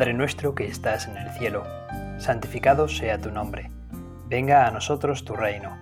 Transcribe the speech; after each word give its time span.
Padre 0.00 0.14
nuestro 0.14 0.54
que 0.54 0.66
estás 0.66 1.08
en 1.08 1.18
el 1.18 1.28
cielo, 1.32 1.62
santificado 2.16 2.88
sea 2.88 3.18
tu 3.18 3.30
nombre. 3.30 3.70
Venga 4.28 4.66
a 4.66 4.70
nosotros 4.70 5.26
tu 5.26 5.34
reino. 5.34 5.78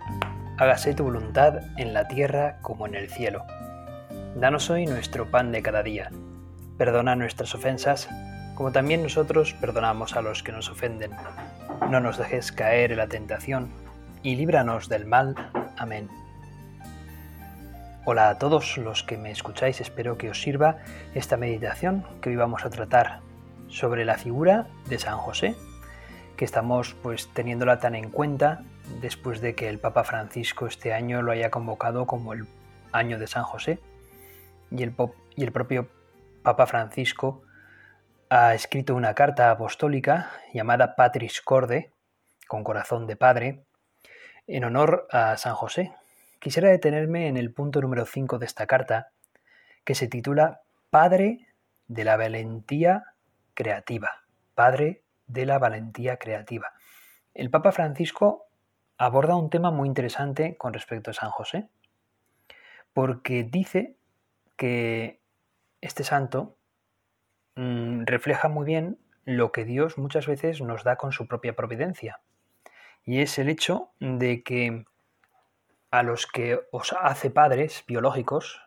Hágase 0.58 0.92
tu 0.92 1.04
voluntad 1.04 1.60
en 1.76 1.94
la 1.94 2.08
tierra 2.08 2.58
como 2.60 2.88
en 2.88 2.96
el 2.96 3.10
cielo. 3.10 3.46
Danos 4.34 4.70
hoy 4.70 4.86
nuestro 4.86 5.30
pan 5.30 5.52
de 5.52 5.62
cada 5.62 5.84
día. 5.84 6.10
Perdona 6.78 7.14
nuestras 7.14 7.54
ofensas, 7.54 8.08
como 8.56 8.72
también 8.72 9.04
nosotros 9.04 9.54
perdonamos 9.60 10.16
a 10.16 10.20
los 10.20 10.42
que 10.42 10.50
nos 10.50 10.68
ofenden. 10.68 11.12
No 11.88 12.00
nos 12.00 12.18
dejes 12.18 12.50
caer 12.50 12.90
en 12.90 12.98
la 12.98 13.06
tentación, 13.06 13.70
y 14.24 14.34
líbranos 14.34 14.88
del 14.88 15.06
mal. 15.06 15.36
Amén. 15.76 16.08
Hola 18.04 18.30
a 18.30 18.38
todos 18.40 18.78
los 18.78 19.04
que 19.04 19.16
me 19.16 19.30
escucháis, 19.30 19.80
espero 19.80 20.18
que 20.18 20.28
os 20.28 20.42
sirva 20.42 20.78
esta 21.14 21.36
meditación 21.36 22.04
que 22.20 22.30
hoy 22.30 22.36
vamos 22.36 22.64
a 22.64 22.70
tratar 22.70 23.27
sobre 23.68 24.04
la 24.04 24.16
figura 24.18 24.66
de 24.88 24.98
San 24.98 25.18
José, 25.18 25.54
que 26.36 26.44
estamos 26.44 26.94
pues 27.02 27.28
teniéndola 27.34 27.78
tan 27.78 27.94
en 27.94 28.10
cuenta 28.10 28.62
después 29.00 29.40
de 29.40 29.54
que 29.54 29.68
el 29.68 29.78
Papa 29.78 30.04
Francisco 30.04 30.66
este 30.66 30.92
año 30.92 31.22
lo 31.22 31.32
haya 31.32 31.50
convocado 31.50 32.06
como 32.06 32.32
el 32.32 32.46
año 32.92 33.18
de 33.18 33.26
San 33.26 33.44
José 33.44 33.80
y 34.70 34.82
el, 34.82 34.94
y 35.36 35.44
el 35.44 35.52
propio 35.52 35.88
Papa 36.42 36.66
Francisco 36.66 37.42
ha 38.30 38.54
escrito 38.54 38.94
una 38.94 39.14
carta 39.14 39.50
apostólica 39.50 40.30
llamada 40.52 40.94
Patris 40.96 41.40
Corde, 41.40 41.92
con 42.46 42.64
corazón 42.64 43.06
de 43.06 43.16
padre, 43.16 43.64
en 44.46 44.64
honor 44.64 45.06
a 45.10 45.36
San 45.36 45.54
José. 45.54 45.92
Quisiera 46.38 46.68
detenerme 46.68 47.28
en 47.28 47.36
el 47.36 47.52
punto 47.52 47.80
número 47.80 48.04
5 48.04 48.38
de 48.38 48.46
esta 48.46 48.66
carta, 48.66 49.10
que 49.84 49.94
se 49.94 50.08
titula 50.08 50.60
Padre 50.90 51.46
de 51.86 52.04
la 52.04 52.16
valentía 52.16 53.04
creativa, 53.58 54.22
padre 54.54 55.02
de 55.26 55.44
la 55.44 55.58
valentía 55.58 56.16
creativa. 56.16 56.74
El 57.34 57.50
Papa 57.50 57.72
Francisco 57.72 58.46
aborda 58.98 59.34
un 59.34 59.50
tema 59.50 59.72
muy 59.72 59.88
interesante 59.88 60.56
con 60.56 60.72
respecto 60.72 61.10
a 61.10 61.14
San 61.14 61.30
José, 61.30 61.68
porque 62.92 63.42
dice 63.42 63.96
que 64.56 65.20
este 65.80 66.04
santo 66.04 66.56
mm, 67.56 68.04
refleja 68.04 68.46
muy 68.46 68.64
bien 68.64 69.00
lo 69.24 69.50
que 69.50 69.64
Dios 69.64 69.98
muchas 69.98 70.28
veces 70.28 70.60
nos 70.60 70.84
da 70.84 70.94
con 70.94 71.10
su 71.10 71.26
propia 71.26 71.56
providencia, 71.56 72.20
y 73.04 73.22
es 73.22 73.40
el 73.40 73.48
hecho 73.48 73.90
de 73.98 74.44
que 74.44 74.84
a 75.90 76.04
los 76.04 76.28
que 76.28 76.60
os 76.70 76.92
hace 76.92 77.30
padres 77.30 77.82
biológicos, 77.88 78.62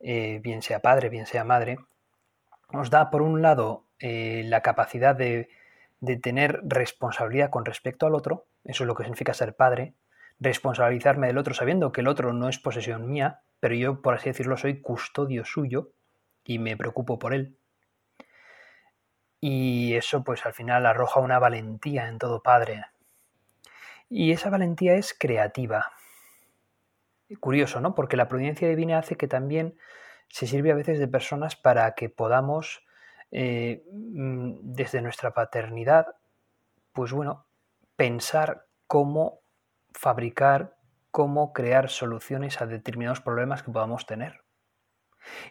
eh, 0.00 0.40
bien 0.42 0.62
sea 0.62 0.80
padre, 0.80 1.10
bien 1.10 1.26
sea 1.26 1.44
madre, 1.44 1.76
nos 2.72 2.90
da, 2.90 3.10
por 3.10 3.22
un 3.22 3.42
lado, 3.42 3.84
eh, 3.98 4.42
la 4.46 4.62
capacidad 4.62 5.14
de, 5.14 5.48
tener 6.22 6.60
responsabilidad 6.64 7.50
con 7.50 7.64
respecto 7.64 8.06
al 8.06 8.14
otro, 8.14 8.46
eso 8.64 8.84
es 8.84 8.86
lo 8.86 8.94
que 8.94 9.04
significa 9.04 9.34
ser 9.34 9.56
padre, 9.56 9.94
responsabilizarme 10.38 11.26
del 11.26 11.38
otro 11.38 11.54
sabiendo 11.54 11.92
que 11.92 12.02
el 12.02 12.08
otro 12.08 12.32
no 12.32 12.48
es 12.48 12.58
posesión 12.58 13.08
mía, 13.08 13.40
pero 13.60 13.74
yo, 13.74 14.02
por 14.02 14.14
así 14.14 14.28
decirlo, 14.28 14.56
soy 14.56 14.80
custodio 14.80 15.44
suyo 15.44 15.92
y 16.44 16.58
me 16.58 16.76
preocupo 16.76 17.18
por 17.18 17.34
él. 17.34 17.56
Y 19.40 19.94
eso 19.94 20.24
pues 20.24 20.44
al 20.46 20.52
final 20.52 20.86
arroja 20.86 21.20
una 21.20 21.38
valentía 21.38 22.08
en 22.08 22.18
todo 22.18 22.42
padre. 22.42 22.84
Y 24.08 24.32
esa 24.32 24.50
valentía 24.50 24.94
es 24.94 25.14
creativa. 25.18 25.92
Curioso, 27.40 27.80
¿no? 27.80 27.94
Porque 27.94 28.16
la 28.16 28.28
providencia 28.28 28.68
divina 28.68 28.98
hace 28.98 29.16
que 29.16 29.26
también 29.26 29.76
se 30.28 30.46
sirve 30.46 30.72
a 30.72 30.74
veces 30.74 30.98
de 30.98 31.08
personas 31.08 31.56
para 31.56 31.94
que 31.94 32.08
podamos, 32.08 32.84
eh, 33.30 33.84
mm, 33.92 34.58
desde 34.62 35.02
nuestra 35.02 35.32
paternidad, 35.34 36.06
pues 36.92 37.12
bueno, 37.12 37.46
pensar 37.96 38.66
cómo 38.86 39.40
fabricar, 39.92 40.76
cómo 41.10 41.52
crear 41.52 41.88
soluciones 41.88 42.60
a 42.60 42.66
determinados 42.66 43.20
problemas 43.20 43.62
que 43.62 43.72
podamos 43.72 44.06
tener. 44.06 44.44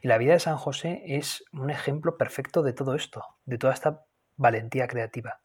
Y 0.01 0.07
la 0.07 0.17
vida 0.17 0.33
de 0.33 0.39
San 0.39 0.57
José 0.57 1.03
es 1.05 1.43
un 1.51 1.69
ejemplo 1.69 2.17
perfecto 2.17 2.63
de 2.63 2.73
todo 2.73 2.95
esto, 2.95 3.23
de 3.45 3.57
toda 3.57 3.73
esta 3.73 4.05
valentía 4.37 4.87
creativa. 4.87 5.41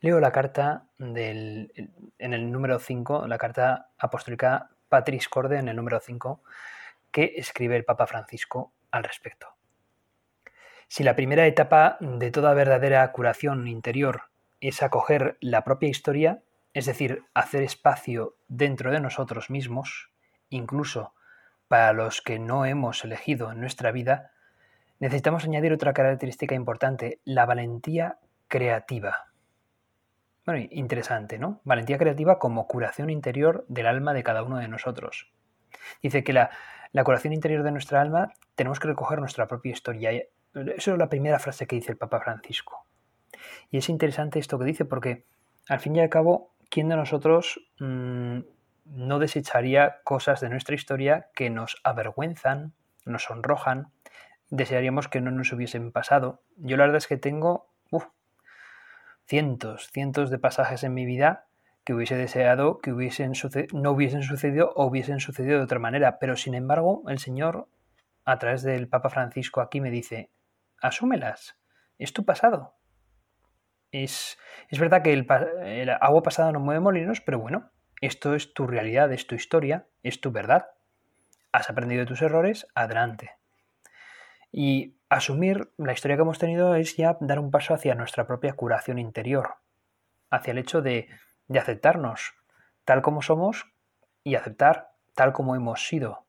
Leo 0.00 0.20
la 0.20 0.32
carta 0.32 0.88
del, 0.98 1.72
en 2.18 2.34
el 2.34 2.52
número 2.52 2.78
5, 2.78 3.26
la 3.26 3.38
carta 3.38 3.90
apostólica 3.98 4.70
Patris 4.88 5.28
Corde 5.28 5.58
en 5.58 5.68
el 5.68 5.76
número 5.76 5.98
5, 6.00 6.42
que 7.14 7.34
escribe 7.36 7.76
el 7.76 7.84
Papa 7.84 8.08
Francisco 8.08 8.72
al 8.90 9.04
respecto. 9.04 9.46
Si 10.88 11.04
la 11.04 11.14
primera 11.14 11.46
etapa 11.46 11.96
de 12.00 12.32
toda 12.32 12.52
verdadera 12.54 13.10
curación 13.12 13.68
interior 13.68 14.22
es 14.60 14.82
acoger 14.82 15.38
la 15.40 15.62
propia 15.62 15.88
historia, 15.88 16.42
es 16.72 16.86
decir, 16.86 17.22
hacer 17.32 17.62
espacio 17.62 18.34
dentro 18.48 18.90
de 18.90 18.98
nosotros 18.98 19.48
mismos, 19.48 20.10
incluso 20.48 21.14
para 21.68 21.92
los 21.92 22.20
que 22.20 22.40
no 22.40 22.66
hemos 22.66 23.04
elegido 23.04 23.52
en 23.52 23.60
nuestra 23.60 23.92
vida, 23.92 24.32
necesitamos 24.98 25.44
añadir 25.44 25.72
otra 25.72 25.92
característica 25.92 26.56
importante, 26.56 27.20
la 27.24 27.46
valentía 27.46 28.18
creativa. 28.48 29.28
Bueno, 30.44 30.66
interesante, 30.72 31.38
¿no? 31.38 31.60
Valentía 31.62 31.96
creativa 31.96 32.40
como 32.40 32.66
curación 32.66 33.08
interior 33.08 33.64
del 33.68 33.86
alma 33.86 34.14
de 34.14 34.24
cada 34.24 34.42
uno 34.42 34.58
de 34.58 34.66
nosotros. 34.66 35.32
Dice 36.02 36.24
que 36.24 36.32
la, 36.32 36.50
curación 37.02 37.32
interior 37.32 37.64
de 37.64 37.72
nuestra 37.72 38.00
alma 38.00 38.32
tenemos 38.54 38.78
que 38.78 38.88
recoger 38.88 39.18
nuestra 39.18 39.48
propia 39.48 39.72
historia. 39.72 40.10
Eso 40.12 40.92
es 40.92 40.98
la 40.98 41.08
primera 41.08 41.40
frase 41.40 41.66
que 41.66 41.76
dice 41.76 41.90
el 41.90 41.98
Papa 41.98 42.20
Francisco. 42.20 42.86
Y 43.70 43.78
es 43.78 43.88
interesante 43.88 44.38
esto 44.38 44.58
que 44.58 44.64
dice 44.64 44.84
porque, 44.84 45.24
al 45.68 45.80
fin 45.80 45.96
y 45.96 46.00
al 46.00 46.08
cabo, 46.08 46.54
¿quién 46.70 46.88
de 46.88 46.96
nosotros 46.96 47.60
mm, 47.80 48.38
no 48.84 49.18
desecharía 49.18 50.02
cosas 50.04 50.40
de 50.40 50.50
nuestra 50.50 50.76
historia 50.76 51.30
que 51.34 51.50
nos 51.50 51.80
avergüenzan, 51.82 52.74
nos 53.04 53.24
sonrojan, 53.24 53.88
desearíamos 54.50 55.08
que 55.08 55.20
no 55.20 55.32
nos 55.32 55.52
hubiesen 55.52 55.90
pasado? 55.90 56.42
Yo 56.56 56.76
la 56.76 56.84
verdad 56.84 56.98
es 56.98 57.08
que 57.08 57.16
tengo 57.16 57.68
cientos, 59.26 59.90
cientos 59.90 60.30
de 60.30 60.38
pasajes 60.38 60.84
en 60.84 60.94
mi 60.94 61.06
vida 61.06 61.46
que 61.84 61.92
hubiese 61.92 62.16
deseado 62.16 62.78
que 62.78 62.92
hubiesen 62.92 63.32
no 63.72 63.90
hubiesen 63.92 64.22
sucedido 64.22 64.72
o 64.74 64.86
hubiesen 64.86 65.20
sucedido 65.20 65.58
de 65.58 65.64
otra 65.64 65.78
manera. 65.78 66.18
Pero 66.18 66.36
sin 66.36 66.54
embargo, 66.54 67.02
el 67.08 67.18
Señor, 67.18 67.68
a 68.24 68.38
través 68.38 68.62
del 68.62 68.88
Papa 68.88 69.10
Francisco 69.10 69.60
aquí, 69.60 69.80
me 69.80 69.90
dice, 69.90 70.30
asúmelas, 70.80 71.58
es 71.98 72.12
tu 72.12 72.24
pasado. 72.24 72.74
Es, 73.92 74.38
es 74.70 74.78
verdad 74.78 75.02
que 75.02 75.12
el, 75.12 75.26
el 75.62 75.90
agua 75.90 76.22
pasada 76.22 76.52
no 76.52 76.58
mueve 76.58 76.80
molinos, 76.80 77.20
pero 77.20 77.38
bueno, 77.38 77.70
esto 78.00 78.34
es 78.34 78.54
tu 78.54 78.66
realidad, 78.66 79.12
es 79.12 79.26
tu 79.26 79.34
historia, 79.34 79.86
es 80.02 80.20
tu 80.20 80.32
verdad. 80.32 80.66
Has 81.52 81.70
aprendido 81.70 82.00
de 82.00 82.06
tus 82.06 82.22
errores, 82.22 82.66
adelante. 82.74 83.32
Y 84.50 84.96
asumir 85.08 85.70
la 85.76 85.92
historia 85.92 86.16
que 86.16 86.22
hemos 86.22 86.38
tenido 86.38 86.74
es 86.74 86.96
ya 86.96 87.16
dar 87.20 87.38
un 87.38 87.50
paso 87.50 87.74
hacia 87.74 87.94
nuestra 87.94 88.26
propia 88.26 88.54
curación 88.54 88.98
interior, 88.98 89.56
hacia 90.30 90.52
el 90.52 90.58
hecho 90.58 90.82
de 90.82 91.08
de 91.48 91.58
aceptarnos 91.58 92.34
tal 92.84 93.02
como 93.02 93.22
somos 93.22 93.66
y 94.22 94.34
aceptar 94.34 94.92
tal 95.14 95.32
como 95.32 95.54
hemos 95.56 95.86
sido. 95.86 96.24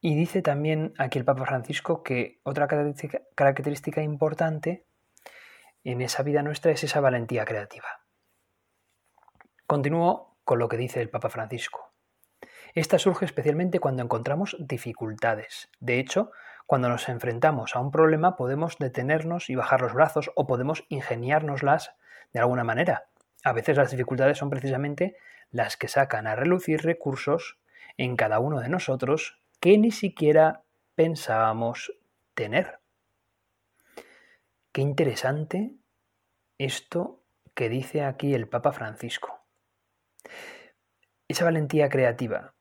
Y 0.00 0.14
dice 0.14 0.40
también 0.40 0.94
aquí 0.98 1.18
el 1.18 1.24
Papa 1.24 1.44
Francisco 1.44 2.02
que 2.02 2.40
otra 2.42 2.68
característica, 2.68 4.02
importante 4.02 4.86
en 5.84 6.00
esa 6.00 6.22
vida 6.22 6.42
nuestra 6.42 6.72
es 6.72 6.84
esa 6.84 7.00
valentía 7.00 7.44
creativa. 7.44 8.00
Continúo 9.66 10.38
con 10.44 10.58
lo 10.58 10.68
que 10.68 10.78
dice 10.78 11.00
el 11.00 11.10
Papa 11.10 11.28
Francisco. 11.28 11.92
Esta 12.74 12.98
surge 12.98 13.26
especialmente 13.26 13.78
cuando 13.78 14.02
encontramos 14.02 14.56
dificultades. 14.58 15.70
De 15.80 15.98
hecho, 15.98 16.30
cuando 16.66 16.88
nos 16.88 17.08
enfrentamos 17.08 17.76
a 17.76 17.80
un 17.80 17.90
problema 17.90 18.36
podemos 18.36 18.78
detenernos 18.78 19.50
y 19.50 19.54
bajar 19.54 19.82
los 19.82 19.92
brazos 19.92 20.30
o 20.34 20.46
podemos 20.46 20.84
ingeniárnoslas 20.88 21.92
de 22.32 22.40
alguna 22.40 22.64
manera. 22.64 23.08
A 23.44 23.52
veces 23.52 23.76
las 23.76 23.90
dificultades 23.90 24.38
son 24.38 24.50
precisamente 24.50 25.16
las 25.50 25.76
que 25.76 25.88
sacan 25.88 26.26
a 26.26 26.36
relucir 26.36 26.82
recursos 26.82 27.58
en 27.96 28.16
cada 28.16 28.38
uno 28.38 28.60
de 28.60 28.68
nosotros 28.68 29.40
que 29.60 29.76
ni 29.78 29.90
siquiera 29.90 30.62
pensábamos 30.94 31.92
tener. 32.34 32.78
Qué 34.72 34.82
interesante 34.82 35.72
esto 36.58 37.22
que 37.54 37.68
dice 37.68 38.04
aquí 38.04 38.34
el 38.34 38.48
Papa 38.48 38.72
Francisco. 38.72 39.44
Esa 41.28 41.44
valentía 41.44 41.88
creativa. 41.88 42.54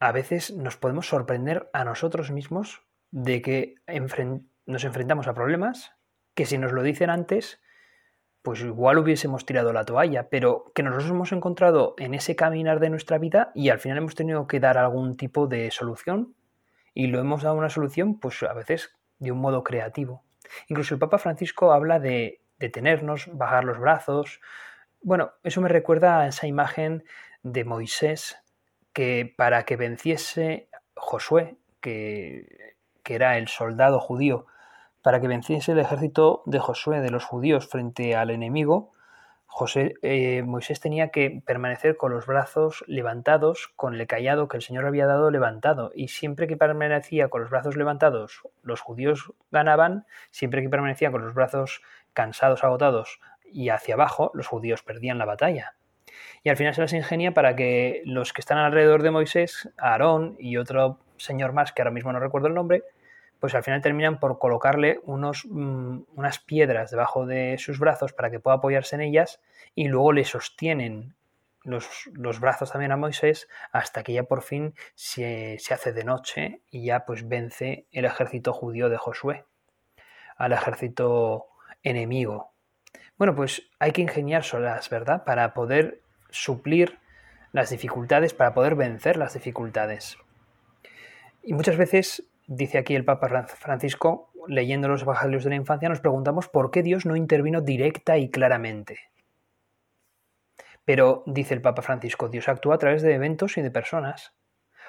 A 0.00 0.12
veces 0.12 0.52
nos 0.52 0.76
podemos 0.76 1.08
sorprender 1.08 1.68
a 1.72 1.84
nosotros 1.84 2.30
mismos 2.30 2.82
de 3.10 3.42
que 3.42 3.74
nos 4.66 4.84
enfrentamos 4.84 5.26
a 5.26 5.34
problemas 5.34 5.92
que 6.34 6.46
si 6.46 6.58
nos 6.58 6.72
lo 6.72 6.82
dicen 6.82 7.10
antes 7.10 7.60
pues 8.42 8.60
igual 8.60 8.98
hubiésemos 8.98 9.44
tirado 9.44 9.72
la 9.72 9.84
toalla, 9.84 10.28
pero 10.28 10.70
que 10.74 10.82
nosotros 10.82 11.10
hemos 11.10 11.32
encontrado 11.32 11.94
en 11.98 12.14
ese 12.14 12.36
caminar 12.36 12.80
de 12.80 12.90
nuestra 12.90 13.18
vida 13.18 13.50
y 13.54 13.70
al 13.70 13.78
final 13.78 13.98
hemos 13.98 14.14
tenido 14.14 14.46
que 14.46 14.60
dar 14.60 14.78
algún 14.78 15.16
tipo 15.16 15.46
de 15.46 15.70
solución 15.70 16.34
y 16.94 17.08
lo 17.08 17.20
hemos 17.20 17.42
dado 17.42 17.56
una 17.56 17.70
solución 17.70 18.18
pues 18.18 18.42
a 18.42 18.54
veces 18.54 18.94
de 19.18 19.32
un 19.32 19.38
modo 19.38 19.64
creativo. 19.64 20.22
Incluso 20.68 20.94
el 20.94 21.00
Papa 21.00 21.18
Francisco 21.18 21.72
habla 21.72 21.98
de 21.98 22.40
detenernos, 22.58 23.28
bajar 23.32 23.64
los 23.64 23.78
brazos. 23.78 24.40
Bueno, 25.02 25.32
eso 25.42 25.60
me 25.60 25.68
recuerda 25.68 26.20
a 26.20 26.28
esa 26.28 26.46
imagen 26.46 27.04
de 27.42 27.64
Moisés 27.64 28.38
que 28.92 29.32
para 29.36 29.64
que 29.64 29.76
venciese 29.76 30.68
Josué, 30.94 31.56
que, 31.80 32.76
que 33.02 33.14
era 33.14 33.38
el 33.38 33.48
soldado 33.48 34.00
judío, 34.00 34.46
para 35.02 35.20
que 35.20 35.28
venciese 35.28 35.72
el 35.72 35.78
ejército 35.78 36.42
de 36.46 36.58
Josué, 36.58 37.00
de 37.00 37.10
los 37.10 37.24
judíos, 37.24 37.68
frente 37.68 38.16
al 38.16 38.30
enemigo, 38.30 38.92
José, 39.50 39.94
eh, 40.02 40.42
Moisés 40.42 40.78
tenía 40.78 41.08
que 41.08 41.42
permanecer 41.44 41.96
con 41.96 42.12
los 42.12 42.26
brazos 42.26 42.84
levantados, 42.86 43.72
con 43.74 43.94
el 43.94 44.06
callado 44.06 44.46
que 44.46 44.58
el 44.58 44.62
Señor 44.62 44.84
había 44.84 45.06
dado 45.06 45.30
levantado, 45.30 45.90
y 45.94 46.08
siempre 46.08 46.46
que 46.46 46.56
permanecía 46.56 47.28
con 47.28 47.40
los 47.40 47.50
brazos 47.50 47.76
levantados, 47.76 48.42
los 48.62 48.80
judíos 48.80 49.32
ganaban, 49.50 50.06
siempre 50.30 50.62
que 50.62 50.68
permanecía 50.68 51.10
con 51.10 51.24
los 51.24 51.34
brazos 51.34 51.82
cansados, 52.12 52.62
agotados 52.62 53.20
y 53.50 53.70
hacia 53.70 53.94
abajo, 53.94 54.30
los 54.34 54.46
judíos 54.46 54.82
perdían 54.82 55.18
la 55.18 55.24
batalla. 55.24 55.74
Y 56.44 56.50
al 56.50 56.56
final 56.56 56.74
se 56.74 56.82
las 56.82 56.92
ingenia 56.92 57.32
para 57.32 57.56
que 57.56 58.02
los 58.04 58.32
que 58.32 58.42
están 58.42 58.58
alrededor 58.58 59.02
de 59.02 59.10
Moisés, 59.10 59.70
Aarón 59.78 60.36
y 60.38 60.56
otro 60.58 60.98
señor 61.16 61.52
más, 61.52 61.72
que 61.72 61.82
ahora 61.82 61.90
mismo 61.90 62.12
no 62.12 62.20
recuerdo 62.20 62.48
el 62.48 62.54
nombre, 62.54 62.84
pues 63.40 63.54
al 63.54 63.62
final 63.62 63.80
terminan 63.80 64.18
por 64.18 64.38
colocarle 64.38 65.00
unos, 65.04 65.44
mm, 65.48 66.00
unas 66.16 66.38
piedras 66.38 66.90
debajo 66.90 67.26
de 67.26 67.56
sus 67.58 67.78
brazos 67.78 68.12
para 68.12 68.30
que 68.30 68.40
pueda 68.40 68.56
apoyarse 68.56 68.96
en 68.96 69.02
ellas 69.02 69.40
y 69.74 69.88
luego 69.88 70.12
le 70.12 70.24
sostienen 70.24 71.14
los, 71.64 72.40
brazos 72.40 72.72
también 72.72 72.92
a 72.92 72.96
Moisés 72.96 73.48
hasta 73.72 74.02
que 74.02 74.14
ya 74.14 74.22
por 74.22 74.42
fin 74.42 74.74
se, 74.94 75.58
se, 75.58 75.74
hace 75.74 75.92
de 75.92 76.04
noche 76.04 76.62
y 76.70 76.84
ya 76.84 77.04
pues 77.04 77.28
vence 77.28 77.86
el 77.92 78.06
ejército 78.06 78.52
judío 78.52 78.88
de 78.88 78.96
Josué 78.96 79.44
al 80.36 80.52
ejército 80.52 81.48
enemigo. 81.82 82.52
Bueno, 83.18 83.34
pues 83.34 83.68
hay 83.78 83.90
que 83.90 84.02
ingeniárselas, 84.02 84.88
¿verdad? 84.88 85.24
Para 85.24 85.52
poder 85.52 86.00
suplir 86.30 86.98
las 87.52 87.70
dificultades, 87.70 88.34
para 88.34 88.54
poder 88.54 88.76
vencer 88.76 89.16
las 89.16 89.34
dificultades. 89.34 90.16
Y 91.42 91.52
muchas 91.52 91.76
veces 91.76 92.24
dice 92.48 92.78
aquí 92.78 92.96
el 92.96 93.04
Papa 93.04 93.28
Francisco, 93.46 94.32
leyendo 94.48 94.88
los 94.88 95.02
Evangelios 95.02 95.44
de 95.44 95.50
la 95.50 95.56
infancia, 95.56 95.88
nos 95.88 96.00
preguntamos 96.00 96.48
por 96.48 96.70
qué 96.70 96.82
Dios 96.82 97.06
no 97.06 97.14
intervino 97.14 97.60
directa 97.60 98.18
y 98.18 98.30
claramente. 98.30 98.98
Pero, 100.84 101.22
dice 101.26 101.54
el 101.54 101.60
Papa 101.60 101.82
Francisco, 101.82 102.28
Dios 102.28 102.48
actúa 102.48 102.76
a 102.76 102.78
través 102.78 103.02
de 103.02 103.14
eventos 103.14 103.58
y 103.58 103.62
de 103.62 103.70
personas. 103.70 104.32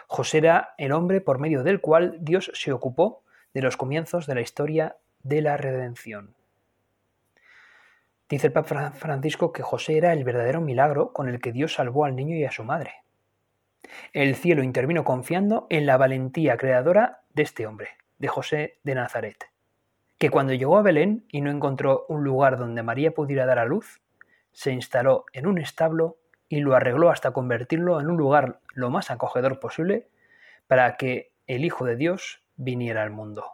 José 0.08 0.40
era 0.40 0.74
el 0.78 0.94
hombre 0.94 1.22
por 1.22 1.40
medio 1.40 1.62
del 1.62 1.82
cual 1.82 2.18
Dios 2.22 2.50
se 2.54 2.72
ocupó 2.72 3.22
de 3.54 3.62
los 3.62 3.76
comienzos 3.76 4.26
de 4.26 4.36
la 4.36 4.42
historia 4.42 4.96
de 5.22 5.42
la 5.42 5.58
redención. 5.58 6.36
Dice 8.30 8.48
el 8.48 8.54
Papa 8.54 8.92
Francisco 8.92 9.52
que 9.52 9.64
José 9.64 9.98
era 9.98 10.14
el 10.14 10.24
verdadero 10.24 10.62
milagro 10.62 11.12
con 11.12 11.28
el 11.28 11.42
que 11.42 11.52
Dios 11.52 11.74
salvó 11.74 12.06
al 12.06 12.16
niño 12.16 12.38
y 12.38 12.46
a 12.46 12.52
su 12.52 12.64
madre. 12.64 13.04
El 14.14 14.36
cielo 14.36 14.64
intervino 14.64 15.04
confiando 15.04 15.68
en 15.70 15.86
la 15.86 15.98
valentía 15.98 16.58
creadora 16.58 17.22
de 17.34 17.44
este 17.44 17.68
hombre, 17.68 17.90
de 18.18 18.28
José 18.28 18.80
de 18.84 18.96
Nazaret, 18.96 19.46
que 20.18 20.30
cuando 20.30 20.54
llegó 20.54 20.78
a 20.78 20.82
Belén 20.82 21.26
y 21.30 21.42
no 21.42 21.50
encontró 21.50 22.06
un 22.10 22.24
lugar 22.24 22.58
donde 22.58 22.84
María 22.84 23.12
pudiera 23.12 23.46
dar 23.46 23.60
a 23.60 23.66
luz, 23.66 24.02
se 24.52 24.72
instaló 24.72 25.26
en 25.34 25.48
un 25.48 25.58
establo 25.58 26.18
y 26.50 26.62
lo 26.62 26.76
arregló 26.76 27.10
hasta 27.10 27.32
convertirlo 27.32 28.00
en 28.00 28.10
un 28.10 28.18
lugar 28.18 28.60
lo 28.74 28.90
más 28.90 29.12
acogedor 29.12 29.60
posible 29.60 30.10
para 30.68 30.98
que 30.98 31.32
el 31.48 31.64
Hijo 31.64 31.86
de 31.86 31.96
Dios 31.96 32.44
viniera 32.56 33.04
al 33.04 33.12
mundo. 33.12 33.46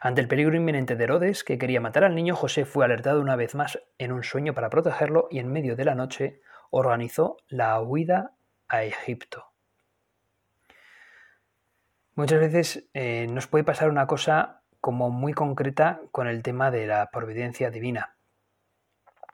Ante 0.00 0.20
el 0.20 0.28
peligro 0.28 0.56
inminente 0.56 0.96
de 0.96 1.04
Herodes, 1.04 1.44
que 1.44 1.58
quería 1.58 1.80
matar 1.80 2.04
al 2.04 2.14
niño, 2.14 2.36
José 2.36 2.64
fue 2.64 2.84
alertado 2.84 3.20
una 3.20 3.36
vez 3.36 3.54
más 3.54 3.78
en 3.98 4.12
un 4.12 4.22
sueño 4.22 4.54
para 4.54 4.70
protegerlo 4.70 5.28
y 5.30 5.38
en 5.38 5.50
medio 5.50 5.76
de 5.76 5.84
la 5.84 5.94
noche 5.94 6.40
organizó 6.70 7.36
la 7.48 7.80
huida 7.80 8.32
a 8.72 8.84
Egipto. 8.84 9.52
Muchas 12.14 12.40
veces 12.40 12.88
eh, 12.94 13.26
nos 13.30 13.46
puede 13.46 13.64
pasar 13.64 13.90
una 13.90 14.06
cosa 14.06 14.62
como 14.80 15.10
muy 15.10 15.34
concreta 15.34 16.00
con 16.10 16.26
el 16.26 16.42
tema 16.42 16.70
de 16.70 16.86
la 16.86 17.10
providencia 17.10 17.70
divina. 17.70 18.16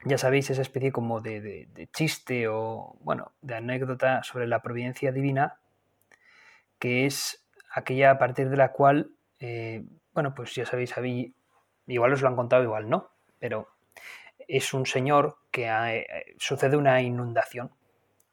Ya 0.05 0.19
sabéis, 0.19 0.50
esa 0.50 0.62
especie 0.62 0.93
como 0.93 1.20
de, 1.20 1.88
chiste 1.93 2.49
o, 2.49 2.96
bueno, 3.00 3.32
de 3.40 3.55
anécdota 3.55 4.23
sobre 4.25 4.46
la 4.46 4.61
providencia 4.61 5.12
divina, 5.12 5.58
que 6.79 7.06
es 7.06 7.44
aquella 7.73 8.11
a 8.12 8.19
partir 8.19 8.50
de 8.50 8.56
la 8.56 8.73
cual, 8.73 9.12
eh, 9.38 9.85
bueno, 10.12 10.35
pues 10.35 10.55
ya 10.55 10.67
sabéis, 10.67 10.94
igual 11.87 12.12
os 12.12 12.23
lo 12.23 12.29
han 12.29 12.37
contado, 12.37 12.62
igual 12.64 12.90
no, 12.90 13.11
pero 13.38 13.69
es 14.49 14.75
un 14.75 14.87
señor 14.87 15.38
que 15.50 15.69
eh, 15.69 16.35
sucede 16.38 16.76
una 16.76 17.00
inundación 17.02 17.70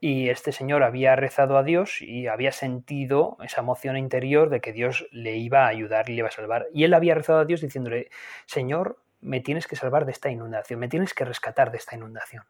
y 0.07 0.29
este 0.29 0.51
señor 0.51 0.83
había 0.83 1.15
rezado 1.15 1.57
a 1.57 1.63
Dios 1.63 1.99
y 1.99 2.27
había 2.27 2.51
sentido 2.51 3.37
esa 3.41 3.61
emoción 3.61 3.97
interior 3.97 4.51
de 4.51 4.61
que 4.61 4.71
Dios 4.71 5.07
le 5.09 5.37
iba 5.37 5.65
a 5.65 5.69
ayudar 5.69 6.07
y 6.07 6.13
le 6.13 6.19
iba 6.19 6.27
a 6.27 6.31
salvar. 6.31 6.67
Y 6.75 6.83
él 6.83 6.93
había 6.93 7.15
rezado 7.15 7.39
a 7.39 7.45
Dios 7.45 7.61
diciéndole, 7.61 8.11
Señor, 8.45 9.01
me 9.19 9.41
tienes 9.41 9.65
que 9.65 9.75
salvar 9.75 10.05
de 10.05 10.11
esta 10.11 10.29
inundación, 10.29 10.79
me 10.79 10.89
tienes 10.89 11.15
que 11.15 11.25
rescatar 11.25 11.71
de 11.71 11.79
esta 11.79 11.95
inundación. 11.95 12.43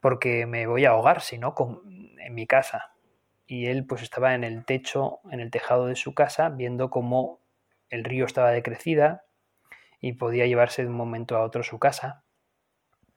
Porque 0.00 0.46
me 0.46 0.66
voy 0.66 0.86
a 0.86 0.92
ahogar, 0.92 1.20
si 1.20 1.36
no, 1.36 1.54
en 1.84 2.34
mi 2.34 2.46
casa. 2.46 2.94
Y 3.46 3.66
él 3.66 3.84
pues 3.84 4.00
estaba 4.00 4.34
en 4.34 4.44
el 4.44 4.64
techo, 4.64 5.20
en 5.30 5.40
el 5.40 5.50
tejado 5.50 5.88
de 5.88 5.94
su 5.96 6.14
casa, 6.14 6.48
viendo 6.48 6.88
cómo 6.88 7.42
el 7.90 8.04
río 8.04 8.24
estaba 8.24 8.50
decrecida 8.50 9.26
y 10.00 10.14
podía 10.14 10.46
llevarse 10.46 10.80
de 10.80 10.88
un 10.88 10.96
momento 10.96 11.36
a 11.36 11.42
otro 11.42 11.62
su 11.62 11.78
casa. 11.78 12.24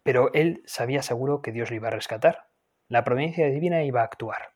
Pero 0.04 0.34
él 0.34 0.62
sabía 0.66 1.02
seguro 1.02 1.42
que 1.42 1.54
Dios 1.54 1.70
le 1.70 1.78
iba 1.78 1.88
a 1.88 1.92
rescatar 1.92 2.51
la 2.92 3.06
providencia 3.06 3.48
divina 3.48 3.84
iba 3.84 4.02
a 4.02 4.04
actuar. 4.04 4.52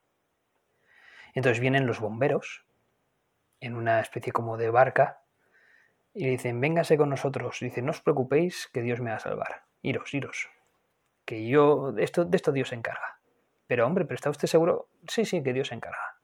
Entonces 1.36 1.62
vienen 1.62 1.88
los 1.88 2.02
bomberos 2.02 2.66
en 3.62 3.78
una 3.78 4.02
especie 4.02 4.34
como 4.34 4.58
de 4.58 4.70
barca 4.70 5.22
y 6.14 6.28
dicen, 6.28 6.60
véngase 6.60 6.98
con 6.98 7.10
nosotros. 7.10 7.58
Dicen, 7.62 7.86
no 7.86 7.92
os 7.92 8.02
preocupéis 8.02 8.70
que 8.74 8.82
Dios 8.82 9.00
me 9.00 9.12
va 9.12 9.16
a 9.16 9.22
salvar. 9.22 9.64
Iros, 9.82 10.14
iros. 10.14 10.50
Que 11.24 11.48
yo, 11.48 11.94
de 11.94 12.04
esto, 12.04 12.26
de 12.26 12.36
esto 12.36 12.52
Dios 12.52 12.68
se 12.68 12.76
encarga. 12.76 13.20
Pero 13.68 13.88
hombre, 13.88 14.04
¿pero 14.04 14.16
está 14.16 14.30
usted 14.30 14.50
seguro? 14.50 14.90
Sí, 15.08 15.24
sí, 15.24 15.42
que 15.42 15.54
Dios 15.54 15.70
se 15.70 15.76
encarga. 15.76 16.20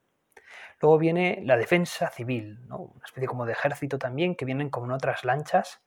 Luego 0.82 0.98
viene 0.98 1.40
la 1.46 1.56
defensa 1.56 2.10
civil, 2.10 2.60
¿no? 2.68 2.78
una 2.80 3.06
especie 3.06 3.28
como 3.28 3.46
de 3.46 3.54
ejército 3.54 3.98
también, 3.98 4.36
que 4.36 4.44
vienen 4.44 4.70
con 4.70 4.92
otras 4.92 5.24
lanchas 5.24 5.82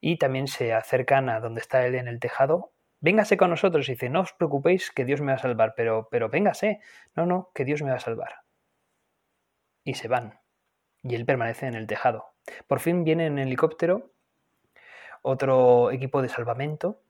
y 0.00 0.18
también 0.18 0.46
se 0.46 0.72
acercan 0.72 1.28
a 1.28 1.40
donde 1.40 1.60
está 1.60 1.84
él 1.84 1.96
en 1.96 2.06
el 2.06 2.20
tejado 2.20 2.70
véngase 3.00 3.36
con 3.36 3.50
nosotros. 3.50 3.88
Y 3.88 3.92
dice, 3.92 4.08
no 4.08 4.20
os 4.20 4.32
preocupéis 4.32 4.90
que 4.90 5.04
Dios 5.04 5.20
me 5.20 5.32
va 5.32 5.38
a 5.38 5.42
salvar, 5.42 5.74
pero, 5.76 6.08
pero 6.10 6.28
véngase. 6.28 6.80
No, 7.14 7.26
no, 7.26 7.50
que 7.54 7.64
Dios 7.64 7.82
me 7.82 7.90
va 7.90 7.96
a 7.96 8.00
salvar. 8.00 8.42
Y 9.84 9.94
se 9.94 10.08
van. 10.08 10.38
Y 11.02 11.14
él 11.14 11.24
permanece 11.24 11.66
en 11.66 11.74
el 11.74 11.86
tejado. 11.86 12.26
Por 12.66 12.80
fin 12.80 13.04
viene 13.04 13.26
en 13.26 13.38
helicóptero 13.38 14.10
otro 15.22 15.90
equipo 15.90 16.22
de 16.22 16.28
salvamento. 16.28 17.00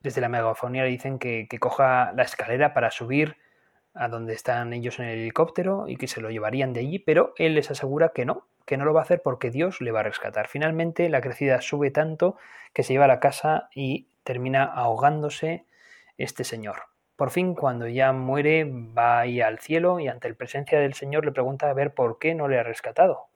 Desde 0.00 0.20
la 0.20 0.28
megafonía 0.28 0.84
le 0.84 0.90
dicen 0.90 1.18
que, 1.18 1.46
que 1.48 1.58
coja 1.58 2.12
la 2.12 2.22
escalera 2.22 2.74
para 2.74 2.90
subir 2.90 3.36
a 3.94 4.08
donde 4.08 4.32
están 4.32 4.72
ellos 4.72 4.98
en 4.98 5.06
el 5.06 5.18
helicóptero 5.18 5.86
y 5.86 5.96
que 5.96 6.08
se 6.08 6.20
lo 6.20 6.30
llevarían 6.30 6.72
de 6.72 6.80
allí, 6.80 6.98
pero 6.98 7.34
él 7.36 7.54
les 7.54 7.70
asegura 7.70 8.10
que 8.14 8.24
no, 8.24 8.46
que 8.64 8.76
no 8.76 8.84
lo 8.84 8.94
va 8.94 9.00
a 9.00 9.04
hacer 9.04 9.22
porque 9.22 9.50
Dios 9.50 9.80
le 9.80 9.92
va 9.92 10.00
a 10.00 10.04
rescatar. 10.04 10.48
Finalmente 10.48 11.08
la 11.08 11.20
crecida 11.20 11.60
sube 11.60 11.90
tanto 11.90 12.36
que 12.72 12.82
se 12.82 12.94
lleva 12.94 13.04
a 13.04 13.08
la 13.08 13.20
casa 13.20 13.68
y 13.74 14.08
termina 14.24 14.64
ahogándose 14.64 15.66
este 16.18 16.44
señor. 16.44 16.92
Por 17.16 17.30
fin, 17.30 17.54
cuando 17.54 17.86
ya 17.86 18.12
muere, 18.12 18.64
va 18.64 19.20
ahí 19.20 19.40
al 19.40 19.58
cielo 19.58 20.00
y 20.00 20.08
ante 20.08 20.28
la 20.28 20.34
presencia 20.34 20.80
del 20.80 20.94
Señor 20.94 21.24
le 21.24 21.32
pregunta 21.32 21.68
a 21.68 21.74
ver 21.74 21.94
por 21.94 22.18
qué 22.18 22.34
no 22.34 22.48
le 22.48 22.58
ha 22.58 22.62
rescatado. 22.62 23.26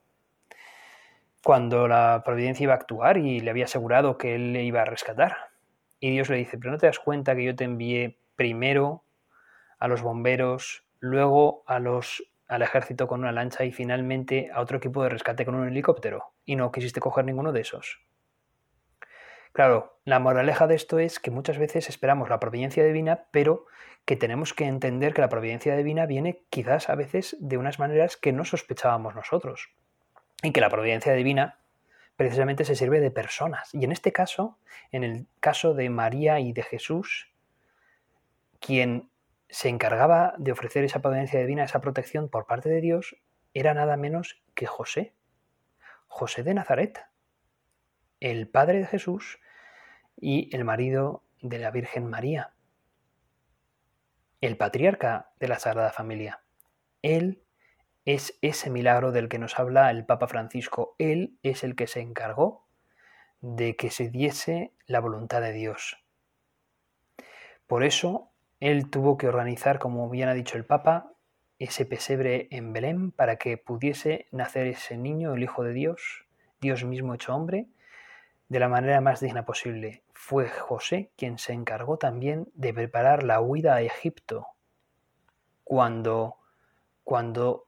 Cuando 1.43 1.87
la 1.87 2.23
providencia 2.25 2.65
iba 2.65 2.73
a 2.73 2.79
actuar 2.79 3.19
y 3.19 3.39
le 3.41 3.51
había 3.51 3.67
asegurado 3.67 4.19
que 4.19 4.35
él 4.35 4.53
le 4.53 4.65
iba 4.65 4.83
a 4.83 4.87
rescatar. 4.87 5.37
Y 6.01 6.11
Dios 6.11 6.29
le 6.29 6.37
dice, 6.37 6.59
pero 6.59 6.73
no 6.73 6.79
te 6.79 6.87
das 6.87 6.99
cuenta 6.99 7.37
que 7.37 7.45
yo 7.45 7.55
te 7.55 7.65
envié 7.65 8.19
primero 8.35 9.05
a 9.79 9.89
los 9.89 10.03
bomberos, 10.03 10.85
luego 10.99 11.63
a 11.67 11.79
los, 11.79 12.25
al 12.49 12.63
ejército 12.63 13.07
con 13.07 13.21
una 13.21 13.33
lancha 13.33 13.65
y 13.65 13.73
finalmente 13.73 14.51
a 14.53 14.61
otro 14.61 14.79
equipo 14.79 15.03
de 15.03 15.11
rescate 15.11 15.45
con 15.45 15.55
un 15.55 15.69
helicóptero. 15.69 16.33
Y 16.45 16.57
no 16.57 16.73
quisiste 16.73 17.01
coger 17.01 17.25
ninguno 17.25 17.53
de 17.53 17.61
esos. 17.61 18.01
Claro, 19.57 19.99
la 20.05 20.19
moraleja 20.19 20.67
de 20.67 20.75
esto 20.75 20.99
es 20.99 21.19
que 21.19 21.31
muchas 21.31 21.57
veces 21.57 21.89
esperamos 21.89 22.29
la 22.29 22.39
providencia 22.39 22.85
divina, 22.85 23.25
pero 23.31 23.65
que 24.05 24.15
tenemos 24.15 24.53
que 24.53 24.67
entender 24.67 25.15
que 25.15 25.23
la 25.23 25.31
providencia 25.31 25.75
divina 25.75 26.05
viene 26.05 26.43
quizás 26.51 26.91
a 26.91 26.95
veces 26.95 27.39
de 27.41 27.57
unas 27.57 27.79
maneras 27.79 28.19
que 28.19 28.35
no 28.35 28.45
sospechábamos 28.45 29.15
nosotros. 29.15 29.71
Y 30.43 30.53
que 30.53 30.61
la 30.61 30.69
providencia 30.69 31.15
divina 31.15 31.59
precisamente 32.17 32.67
se 32.67 32.77
sirve 32.77 33.01
de 33.01 33.11
personas. 33.11 33.73
Y 33.73 33.83
en 33.83 33.93
este 33.93 34.13
caso, 34.13 34.59
en 34.93 35.05
el 35.05 35.27
caso 35.41 35.73
de 35.73 35.89
María 35.89 36.39
y 36.39 36.53
de 36.53 36.63
Jesús, 36.63 37.33
quien 38.61 39.09
se 39.49 39.71
encargaba 39.71 40.35
de 40.37 40.53
ofrecer 40.53 40.85
esa 40.85 41.01
providencia 41.01 41.41
divina, 41.41 41.65
esa 41.65 41.81
protección 41.81 42.29
por 42.29 42.45
parte 42.45 42.69
de 42.69 42.83
Dios, 42.83 43.17
era 43.55 43.73
nada 43.73 43.97
menos 43.97 44.39
que 44.55 44.67
José. 44.67 45.15
José 46.09 46.43
de 46.43 46.53
Nazaret, 46.53 47.07
el 48.21 48.49
padre 48.49 48.81
de 48.81 48.87
Jesús 48.87 49.39
y 50.17 50.55
el 50.55 50.65
marido 50.65 51.23
de 51.43 51.59
la 51.59 51.71
Virgen 51.71 52.07
María, 52.07 52.53
el 54.41 54.57
patriarca 54.57 55.31
de 55.39 55.49
la 55.49 55.59
Sagrada 55.59 55.93
Familia. 55.93 56.43
Él 57.03 57.43
es 58.05 58.39
ese 58.41 58.71
milagro 58.71 59.13
del 59.13 59.29
que 59.29 59.39
nos 59.39 59.59
habla 59.59 59.91
el 59.91 60.07
Papa 60.07 60.29
Francisco. 60.29 60.95
Él 60.99 61.39
es 61.43 61.65
el 61.65 61.75
que 61.75 61.87
se 61.87 62.01
encargó 62.01 62.67
de 63.41 63.77
que 63.77 63.91
se 63.91 64.09
diese 64.09 64.73
la 64.87 65.01
voluntad 65.01 65.41
de 65.41 65.53
Dios. 65.53 65.99
Por 67.67 67.83
eso, 67.85 68.31
él 68.61 68.91
tuvo 68.91 69.17
que 69.19 69.29
organizar, 69.29 69.79
como 69.79 70.09
bien 70.09 70.29
ha 70.29 70.35
dicho 70.35 70.57
el 70.57 70.65
Papa, 70.65 71.13
ese 71.59 71.85
pesebre 71.85 72.49
en 72.51 72.73
Belén 72.73 73.11
para 73.11 73.37
que 73.37 73.57
pudiese 73.57 74.27
nacer 74.31 74.67
ese 74.67 74.97
niño, 74.97 75.35
el 75.35 75.43
Hijo 75.43 75.65
de 75.65 75.73
Dios, 75.73 76.27
Dios 76.61 76.85
mismo 76.85 77.15
hecho 77.15 77.35
hombre, 77.35 77.67
de 78.49 78.61
la 78.61 78.69
manera 78.69 79.01
más 79.01 79.21
digna 79.21 79.45
posible. 79.45 80.03
Fue 80.13 80.49
José 80.49 81.11
quien 81.17 81.39
se 81.39 81.53
encargó 81.53 81.97
también 81.97 82.49
de 82.55 82.73
preparar 82.73 83.23
la 83.23 83.41
huida 83.41 83.75
a 83.75 83.83
Egipto, 83.83 84.49
cuando, 85.65 86.37
cuando 87.05 87.67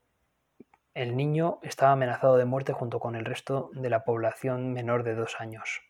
el 0.95 1.17
niño 1.17 1.59
estaba 1.63 1.93
amenazado 1.93 2.37
de 2.37 2.45
muerte 2.45 2.73
junto 2.73 3.01
con 3.01 3.17
el 3.17 3.25
resto 3.25 3.71
de 3.73 3.91
la 3.91 4.05
población 4.05 4.73
menor 4.73 5.03
de 5.03 5.15
dos 5.15 5.41
años. 5.41 5.83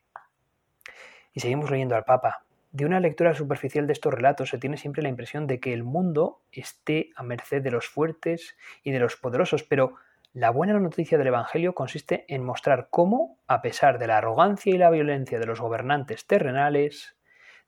Y 1.32 1.40
seguimos 1.40 1.70
leyendo 1.70 1.96
al 1.96 2.04
Papa. 2.04 2.44
De 2.72 2.84
una 2.84 3.00
lectura 3.00 3.34
superficial 3.34 3.86
de 3.86 3.94
estos 3.94 4.12
relatos 4.12 4.50
se 4.50 4.58
tiene 4.58 4.76
siempre 4.76 5.02
la 5.02 5.08
impresión 5.08 5.46
de 5.46 5.60
que 5.60 5.72
el 5.72 5.84
mundo 5.84 6.42
esté 6.52 7.10
a 7.16 7.22
merced 7.22 7.62
de 7.62 7.70
los 7.70 7.88
fuertes 7.88 8.56
y 8.82 8.90
de 8.90 8.98
los 8.98 9.16
poderosos, 9.16 9.62
pero 9.62 9.94
la 10.32 10.50
buena 10.50 10.78
noticia 10.78 11.18
del 11.18 11.28
Evangelio 11.28 11.74
consiste 11.74 12.24
en 12.28 12.44
mostrar 12.44 12.88
cómo, 12.90 13.38
a 13.46 13.62
pesar 13.62 13.98
de 13.98 14.06
la 14.06 14.18
arrogancia 14.18 14.74
y 14.74 14.78
la 14.78 14.90
violencia 14.90 15.38
de 15.38 15.46
los 15.46 15.60
gobernantes 15.60 16.26
terrenales, 16.26 17.16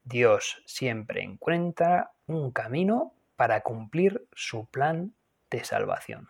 Dios 0.05 0.63
siempre 0.67 1.23
encuentra 1.23 2.13
un 2.27 2.51
camino 2.51 3.15
para 3.37 3.63
cumplir 3.63 4.27
su 4.33 4.67
plan 4.67 5.15
de 5.51 5.65
salvación. 5.65 6.29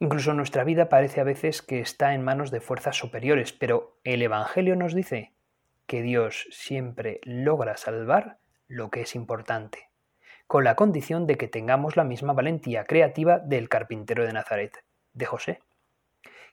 Incluso 0.00 0.34
nuestra 0.34 0.64
vida 0.64 0.88
parece 0.88 1.20
a 1.20 1.24
veces 1.24 1.62
que 1.62 1.80
está 1.80 2.14
en 2.14 2.22
manos 2.22 2.50
de 2.50 2.60
fuerzas 2.60 2.96
superiores, 2.96 3.52
pero 3.52 3.98
el 4.04 4.20
Evangelio 4.22 4.76
nos 4.76 4.94
dice 4.94 5.32
que 5.86 6.02
Dios 6.02 6.46
siempre 6.50 7.20
logra 7.24 7.76
salvar 7.76 8.38
lo 8.68 8.90
que 8.90 9.02
es 9.02 9.14
importante 9.14 9.93
con 10.46 10.64
la 10.64 10.76
condición 10.76 11.26
de 11.26 11.36
que 11.36 11.48
tengamos 11.48 11.96
la 11.96 12.04
misma 12.04 12.32
valentía 12.32 12.84
creativa 12.84 13.38
del 13.38 13.68
carpintero 13.68 14.24
de 14.24 14.32
Nazaret, 14.32 14.84
de 15.12 15.26
José, 15.26 15.60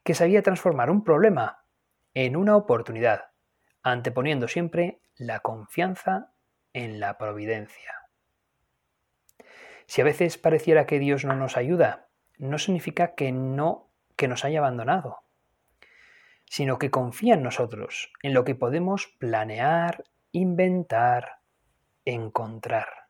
que 0.03 0.13
sabía 0.15 0.41
transformar 0.41 0.89
un 0.89 1.03
problema 1.03 1.63
en 2.13 2.35
una 2.35 2.55
oportunidad, 2.55 3.31
anteponiendo 3.83 4.47
siempre 4.47 4.99
la 5.15 5.39
confianza 5.39 6.31
en 6.73 6.99
la 6.99 7.17
providencia. 7.17 8.01
Si 9.85 10.01
a 10.01 10.05
veces 10.05 10.37
pareciera 10.37 10.85
que 10.85 10.99
Dios 10.99 11.25
no 11.25 11.35
nos 11.35 11.57
ayuda, 11.57 12.07
no 12.37 12.57
significa 12.57 13.13
que 13.13 13.31
no 13.31 13.89
que 14.15 14.27
nos 14.27 14.45
haya 14.45 14.59
abandonado, 14.59 15.19
sino 16.45 16.79
que 16.79 16.91
confía 16.91 17.33
en 17.33 17.43
nosotros, 17.43 18.11
en 18.23 18.33
lo 18.33 18.43
que 18.43 18.55
podemos 18.55 19.07
planear, 19.19 20.03
inventar, 20.31 21.39
encontrar. 22.05 23.00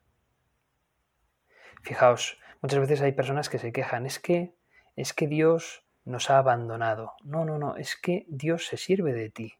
Fijaos, 1.82 2.40
muchas 2.62 2.80
veces 2.80 3.02
hay 3.02 3.12
personas 3.12 3.50
que 3.50 3.60
se 3.60 3.72
quejan, 3.72 4.06
es 4.06 4.20
que 4.20 4.56
es 4.96 5.14
que 5.14 5.28
Dios 5.28 5.86
nos 6.04 6.30
ha 6.30 6.38
abandonado. 6.38 7.14
No, 7.24 7.46
no, 7.46 7.58
no, 7.58 7.76
es 7.76 7.96
que 7.96 8.26
Dios 8.28 8.68
se 8.68 8.78
sirve 8.78 9.14
de 9.14 9.30
ti. 9.30 9.54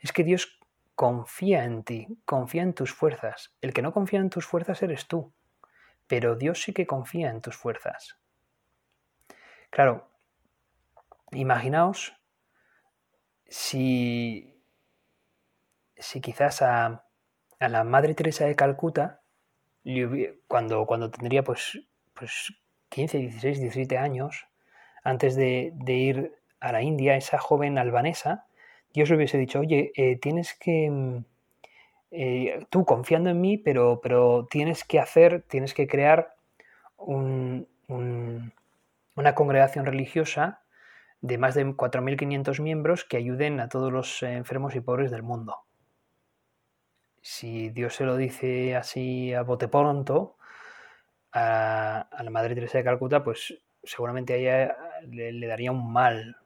Es 0.00 0.12
que 0.12 0.24
Dios 0.24 0.58
confía 0.94 1.64
en 1.64 1.82
ti, 1.82 2.06
confía 2.24 2.62
en 2.62 2.74
tus 2.74 2.92
fuerzas. 2.92 3.54
El 3.60 3.72
que 3.72 3.82
no 3.82 3.92
confía 3.92 4.20
en 4.20 4.30
tus 4.30 4.46
fuerzas 4.46 4.82
eres 4.82 5.06
tú, 5.06 5.32
pero 6.06 6.36
Dios 6.36 6.62
sí 6.62 6.72
que 6.72 6.86
confía 6.86 7.30
en 7.30 7.40
tus 7.40 7.56
fuerzas. 7.56 8.18
Claro, 9.70 10.08
imaginaos 11.32 12.14
si, 13.48 14.62
si 15.96 16.20
quizás 16.20 16.62
a, 16.62 17.06
a 17.58 17.68
la 17.68 17.84
Madre 17.84 18.14
Teresa 18.14 18.44
de 18.44 18.54
Calcuta 18.54 19.23
cuando, 20.48 20.86
cuando 20.86 21.10
tendría 21.10 21.44
pues, 21.44 21.80
pues 22.14 22.52
15, 22.88 23.18
16, 23.18 23.60
17 23.60 23.98
años, 23.98 24.46
antes 25.02 25.36
de, 25.36 25.74
ir 25.86 26.32
a 26.60 26.72
la 26.72 26.82
India, 26.82 27.16
esa 27.16 27.38
joven 27.38 27.78
albanesa, 27.78 28.46
Dios 28.92 29.10
le 29.10 29.16
hubiese 29.16 29.38
dicho, 29.38 29.60
oye, 29.60 29.92
eh, 29.96 30.16
tienes 30.16 30.54
que, 30.54 30.90
mm, 30.90 31.24
eh, 32.12 32.66
tú 32.70 32.84
confiando 32.84 33.30
en 33.30 33.40
mí, 33.40 33.58
pero, 33.58 34.00
pero 34.02 34.46
tienes 34.50 34.84
que 34.84 35.00
hacer, 35.00 35.42
tienes 35.42 35.74
que 35.74 35.86
crear 35.86 36.34
una 36.96 37.66
congregación 39.34 39.84
religiosa 39.86 40.62
de 41.20 41.38
más 41.38 41.54
de 41.54 41.66
4.500 41.66 42.60
miembros 42.60 43.04
que 43.04 43.16
ayuden 43.16 43.60
a 43.60 43.68
todos 43.68 43.92
los 43.92 44.22
enfermos 44.22 44.74
y 44.76 44.80
pobres 44.80 45.10
del 45.10 45.22
mundo 45.22 45.63
si 47.24 47.70
Dios 47.70 47.94
se 47.94 48.04
lo 48.04 48.18
dice 48.18 48.76
así 48.76 49.32
a 49.32 49.40
bote 49.40 49.66
pronto 49.66 50.36
a, 51.32 52.06
la 52.22 52.30
Madre 52.30 52.54
Teresa 52.54 52.76
de 52.76 52.84
Calcuta, 52.84 53.24
pues 53.24 53.62
seguramente 53.82 54.34
a 54.34 54.36
ella 54.36 54.76
le, 55.08 55.46
daría 55.46 55.72
un 55.72 55.90
mal. 55.90 56.36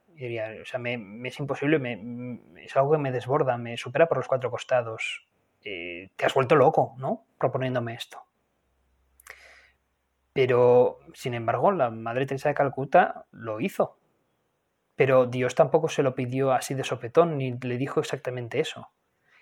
O 0.62 0.64
sea, 0.64 0.78
me, 0.78 1.26
es 1.26 1.40
imposible, 1.40 1.80
me, 1.80 2.40
es 2.62 2.76
algo 2.76 2.92
que 2.92 2.98
me 2.98 3.10
desborda, 3.10 3.58
me 3.58 3.76
supera 3.76 4.06
por 4.06 4.18
los 4.18 4.28
cuatro 4.28 4.52
costados. 4.52 5.26
Eh, 5.64 6.10
te 6.14 6.26
has 6.26 6.34
vuelto 6.34 6.54
loco, 6.54 6.94
¿no? 6.98 7.26
Proponiéndome 7.38 7.94
esto. 7.94 8.22
Pero, 10.32 11.00
sin 11.12 11.34
embargo, 11.34 11.72
la 11.72 11.90
Madre 11.90 12.24
Teresa 12.24 12.50
de 12.50 12.54
Calcuta 12.54 13.26
lo 13.32 13.58
hizo. 13.60 13.98
Pero 14.94 15.26
Dios 15.26 15.56
tampoco 15.56 15.88
se 15.88 16.04
lo 16.04 16.14
pidió 16.14 16.52
así 16.52 16.74
de 16.74 16.84
sopetón, 16.84 17.36
ni 17.36 17.58
le 17.58 17.78
dijo 17.78 17.98
exactamente 17.98 18.60
eso. 18.60 18.92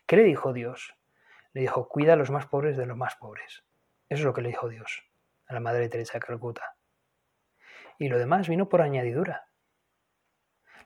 ¿Qué 0.06 0.16
le 0.16 0.22
dijo 0.22 0.54
Dios? 0.54 0.96
Le 1.56 1.62
dijo, 1.62 1.88
cuida 1.88 2.12
a 2.12 2.16
los 2.16 2.30
más 2.30 2.44
pobres 2.44 2.76
de 2.76 2.84
los 2.84 2.98
más 2.98 3.16
pobres. 3.16 3.64
Eso 4.10 4.20
es 4.20 4.24
lo 4.26 4.34
que 4.34 4.42
le 4.42 4.50
dijo 4.50 4.68
Dios 4.68 5.06
a 5.46 5.54
la 5.54 5.60
Madre 5.60 5.88
Teresa 5.88 6.18
de 6.18 6.20
Calcuta. 6.20 6.76
Y 7.98 8.10
lo 8.10 8.18
demás 8.18 8.46
vino 8.46 8.68
por 8.68 8.82
añadidura. 8.82 9.48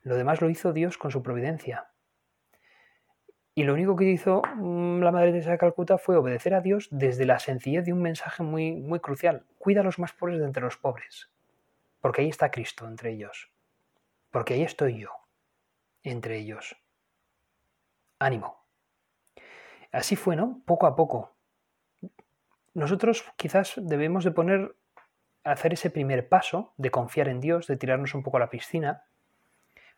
Lo 0.02 0.14
demás 0.14 0.40
lo 0.40 0.48
hizo 0.48 0.72
Dios 0.72 0.96
con 0.96 1.10
su 1.10 1.24
providencia. 1.24 1.90
Y 3.52 3.64
lo 3.64 3.74
único 3.74 3.96
que 3.96 4.04
hizo 4.04 4.42
mm, 4.42 5.00
la 5.00 5.10
Madre 5.10 5.32
Teresa 5.32 5.50
de 5.50 5.58
Calcuta 5.58 5.98
fue 5.98 6.16
obedecer 6.16 6.54
a 6.54 6.60
Dios 6.60 6.86
desde 6.92 7.26
la 7.26 7.40
sencillez 7.40 7.84
de 7.84 7.92
un 7.92 8.02
mensaje 8.02 8.44
muy, 8.44 8.76
muy 8.76 9.00
crucial. 9.00 9.44
Cuida 9.58 9.80
a 9.80 9.84
los 9.84 9.98
más 9.98 10.12
pobres 10.12 10.38
de 10.38 10.44
entre 10.44 10.62
los 10.62 10.76
pobres. 10.76 11.32
Porque 12.00 12.22
ahí 12.22 12.28
está 12.28 12.52
Cristo 12.52 12.86
entre 12.86 13.10
ellos. 13.10 13.50
Porque 14.30 14.54
ahí 14.54 14.62
estoy 14.62 15.00
yo 15.00 15.10
entre 16.04 16.38
ellos. 16.38 16.76
Ánimo. 18.20 18.59
Así 19.92 20.16
fue, 20.16 20.36
¿no? 20.36 20.62
Poco 20.66 20.86
a 20.86 20.94
poco. 20.94 21.32
Nosotros 22.74 23.24
quizás 23.36 23.74
debemos 23.76 24.24
de 24.24 24.30
poner, 24.30 24.76
hacer 25.42 25.72
ese 25.72 25.90
primer 25.90 26.28
paso 26.28 26.72
de 26.76 26.90
confiar 26.90 27.28
en 27.28 27.40
Dios, 27.40 27.66
de 27.66 27.76
tirarnos 27.76 28.14
un 28.14 28.22
poco 28.22 28.36
a 28.36 28.40
la 28.40 28.50
piscina, 28.50 29.04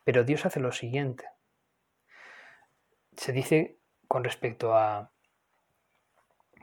pero 0.04 0.24
Dios 0.24 0.46
hace 0.46 0.60
lo 0.60 0.72
siguiente. 0.72 1.26
Se 3.16 3.32
dice 3.32 3.76
con 4.08 4.24
respecto 4.24 4.74
a... 4.74 5.10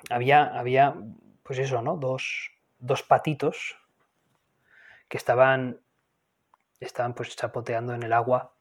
Había, 0.10 0.46
había 0.46 0.96
pues 1.44 1.60
eso, 1.60 1.82
¿no? 1.82 1.98
Dos, 1.98 2.52
dos 2.80 3.04
patitos 3.04 3.78
que 5.08 5.18
estaban, 5.18 5.80
estaban 6.80 7.14
pues 7.14 7.36
chapoteando 7.36 7.94
en 7.94 8.04
el 8.04 8.14
agua 8.14 8.54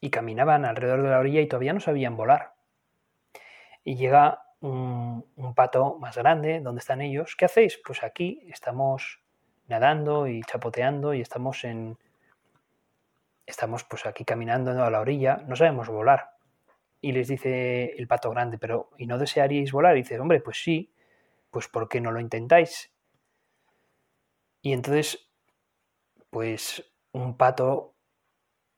y 0.00 0.10
caminaban 0.10 0.64
alrededor 0.64 1.02
de 1.02 1.10
la 1.10 1.18
orilla 1.18 1.40
y 1.40 1.48
todavía 1.48 1.72
no 1.72 1.80
sabían 1.80 2.16
volar 2.16 2.54
y 3.84 3.96
llega 3.96 4.42
un, 4.60 5.24
pato 5.54 5.98
más 5.98 6.16
grande, 6.16 6.60
donde 6.60 6.80
están 6.80 7.00
ellos? 7.00 7.36
¿Qué 7.36 7.46
hacéis? 7.46 7.80
Pues 7.84 8.02
aquí 8.02 8.42
estamos 8.48 9.20
nadando 9.68 10.26
y 10.26 10.42
chapoteando 10.42 11.14
y 11.14 11.20
estamos 11.20 11.64
en... 11.64 11.98
Estamos 13.46 13.84
pues 13.84 14.06
aquí 14.06 14.24
caminando 14.24 14.70
a 14.82 14.90
la 14.90 15.00
orilla, 15.00 15.42
no 15.46 15.56
sabemos 15.56 15.88
volar. 15.88 16.30
Y 17.00 17.12
les 17.12 17.28
dice 17.28 17.94
el 17.96 18.06
pato 18.06 18.30
grande, 18.30 18.58
pero 18.58 18.90
¿y 18.98 19.06
no 19.06 19.18
desearíais 19.18 19.72
volar? 19.72 19.96
Y 19.96 20.14
hombre, 20.14 20.40
pues 20.40 20.62
sí, 20.62 20.92
pues 21.50 21.66
¿por 21.66 21.88
qué 21.88 22.00
no 22.00 22.12
lo 22.12 22.20
intentáis? 22.20 22.92
Y 24.62 24.72
entonces, 24.72 25.30
pues 26.28 26.92
un 27.12 27.36
pato 27.36 27.94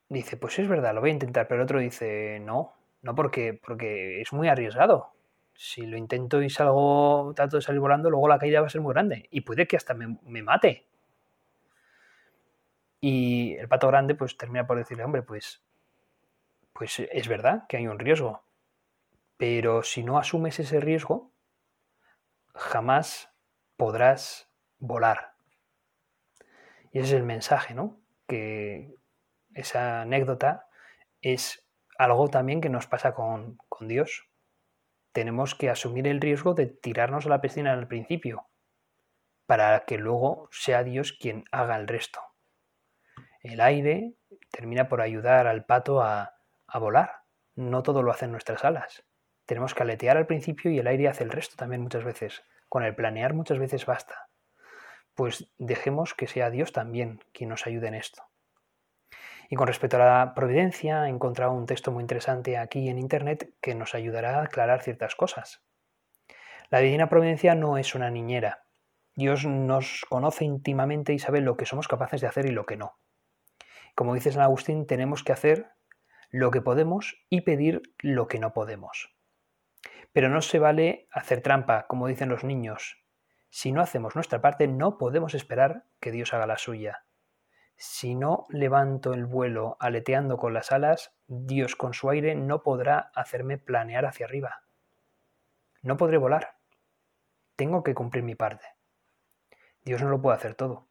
dice, 0.09 0.37
pues 0.37 0.57
es 0.59 0.67
verdad, 0.67 0.93
lo 0.93 1.01
voy 1.01 1.09
a 1.09 1.13
intentar, 1.13 1.47
pero 1.47 1.61
el 1.61 1.65
otro 1.65 1.79
dice, 1.79 2.39
no, 2.39 2.73
no 3.03 3.13
porque, 3.15 3.53
porque 3.53 4.21
es 4.21 4.33
muy 4.33 4.47
arriesgado. 4.47 5.11
Si 5.53 5.85
lo 5.85 5.97
intento 5.97 6.41
y 6.41 6.49
salgo, 6.49 7.33
trato 7.35 7.57
de 7.57 7.61
salir 7.61 7.79
volando, 7.79 8.09
luego 8.09 8.27
la 8.27 8.39
caída 8.39 8.61
va 8.61 8.67
a 8.67 8.71
ser 8.71 8.81
muy 8.81 8.93
grande 8.93 9.27
y 9.29 9.41
puede 9.41 9.67
que 9.67 9.77
hasta 9.77 9.93
me, 9.93 10.17
mate. 10.41 10.87
Y 13.01 13.55
el 13.55 13.67
pato 13.67 13.89
grande 13.89 14.15
pues 14.15 14.37
termina 14.37 14.65
por 14.65 14.77
decirle, 14.77 15.03
hombre, 15.03 15.21
pues, 15.21 15.61
pues 16.71 16.99
es 16.99 17.27
verdad 17.27 17.65
que 17.67 17.77
hay 17.77 17.87
un 17.87 17.99
riesgo, 17.99 18.45
pero 19.37 19.83
si 19.83 20.03
no 20.03 20.17
asumes 20.17 20.59
ese 20.59 20.79
riesgo, 20.79 21.31
jamás 22.55 23.31
podrás 23.75 24.49
volar. 24.79 25.33
Y 26.93 26.99
ese 26.99 27.07
es 27.07 27.13
el 27.13 27.23
mensaje, 27.23 27.73
¿no? 27.73 27.99
Que 28.27 28.95
esa 29.53 30.03
anécdota 30.03 30.67
es 31.21 31.62
algo 31.97 32.27
también 32.29 32.61
que 32.61 32.69
nos 32.69 32.87
pasa 32.87 33.13
con, 33.13 33.57
con 33.69 33.87
Dios. 33.87 34.27
Tenemos 35.11 35.55
que 35.55 35.69
asumir 35.69 36.07
el 36.07 36.21
riesgo 36.21 36.53
de 36.53 36.67
tirarnos 36.67 37.25
a 37.25 37.29
la 37.29 37.41
piscina 37.41 37.73
al 37.73 37.87
principio, 37.87 38.47
para 39.45 39.85
que 39.85 39.97
luego 39.97 40.49
sea 40.51 40.83
Dios 40.83 41.13
quien 41.13 41.45
haga 41.51 41.75
el 41.75 41.87
resto. 41.87 42.21
El 43.41 43.61
aire 43.61 44.15
termina 44.51 44.87
por 44.87 45.01
ayudar 45.01 45.47
al 45.47 45.65
pato 45.65 46.01
a, 46.01 46.35
a 46.65 46.79
volar. 46.79 47.23
No 47.55 47.83
todo 47.83 48.01
lo 48.01 48.11
hacen 48.11 48.31
nuestras 48.31 48.63
alas. 48.63 49.03
Tenemos 49.45 49.73
que 49.73 49.83
aletear 49.83 50.17
al 50.17 50.27
principio 50.27 50.71
y 50.71 50.79
el 50.79 50.87
aire 50.87 51.09
hace 51.09 51.23
el 51.23 51.29
resto 51.29 51.55
también 51.57 51.81
muchas 51.81 52.03
veces. 52.03 52.43
Con 52.69 52.83
el 52.83 52.95
planear 52.95 53.33
muchas 53.33 53.59
veces 53.59 53.85
basta. 53.85 54.29
Pues 55.13 55.51
dejemos 55.57 56.13
que 56.13 56.27
sea 56.27 56.49
Dios 56.49 56.71
también 56.71 57.19
quien 57.33 57.49
nos 57.49 57.67
ayude 57.67 57.87
en 57.87 57.95
esto. 57.95 58.23
Y 59.53 59.55
con 59.55 59.67
respecto 59.67 59.97
a 59.97 59.99
la 59.99 60.33
providencia, 60.33 61.05
he 61.05 61.09
encontrado 61.09 61.51
un 61.51 61.67
texto 61.67 61.91
muy 61.91 62.01
interesante 62.01 62.57
aquí 62.57 62.89
en 62.89 62.97
Internet 62.97 63.53
que 63.61 63.75
nos 63.75 63.93
ayudará 63.93 64.39
a 64.39 64.45
aclarar 64.45 64.81
ciertas 64.81 65.13
cosas. 65.13 65.63
La 66.71 66.79
divina 66.79 67.07
providencia 67.07 67.53
no 67.53 67.77
es 67.77 67.93
una 67.93 68.09
niñera. 68.09 68.65
Dios 69.13 69.45
nos 69.45 70.05
conoce 70.09 70.43
íntimamente 70.43 71.13
y 71.13 71.19
sabe 71.19 71.39
lo 71.39 71.55
que 71.55 71.67
somos 71.67 71.87
capaces 71.87 72.19
de 72.19 72.25
hacer 72.25 72.47
y 72.47 72.51
lo 72.51 72.65
que 72.65 72.77
no. 72.77 72.97
Como 73.93 74.15
dice 74.15 74.31
San 74.31 74.41
Agustín, 74.41 74.87
tenemos 74.87 75.23
que 75.23 75.33
hacer 75.33 75.67
lo 76.31 76.49
que 76.49 76.61
podemos 76.61 77.23
y 77.29 77.41
pedir 77.41 77.83
lo 77.99 78.27
que 78.27 78.39
no 78.39 78.53
podemos. 78.53 79.15
Pero 80.13 80.29
no 80.29 80.41
se 80.41 80.57
vale 80.57 81.07
hacer 81.11 81.41
trampa, 81.41 81.85
como 81.85 82.07
dicen 82.07 82.29
los 82.29 82.43
niños. 82.43 83.05
Si 83.51 83.71
no 83.71 83.83
hacemos 83.83 84.15
nuestra 84.15 84.41
parte, 84.41 84.67
no 84.67 84.97
podemos 84.97 85.35
esperar 85.35 85.85
que 85.99 86.09
Dios 86.09 86.33
haga 86.33 86.47
la 86.47 86.57
suya. 86.57 87.05
Si 87.75 88.15
no 88.15 88.45
levanto 88.49 89.13
el 89.13 89.25
vuelo 89.25 89.77
aleteando 89.79 90.37
con 90.37 90.53
las 90.53 90.71
alas, 90.71 91.13
Dios 91.27 91.75
con 91.75 91.93
su 91.93 92.09
aire 92.09 92.35
no 92.35 92.63
podrá 92.63 93.11
hacerme 93.15 93.57
planear 93.57 94.05
hacia 94.05 94.25
arriba. 94.25 94.63
No 95.81 95.97
podré 95.97 96.17
volar. 96.17 96.57
Tengo 97.55 97.83
que 97.83 97.93
cumplir 97.93 98.23
mi 98.23 98.35
parte. 98.35 98.65
Dios 99.83 100.01
no 100.01 100.09
lo 100.09 100.21
puede 100.21 100.37
hacer 100.37 100.55
todo. 100.55 100.87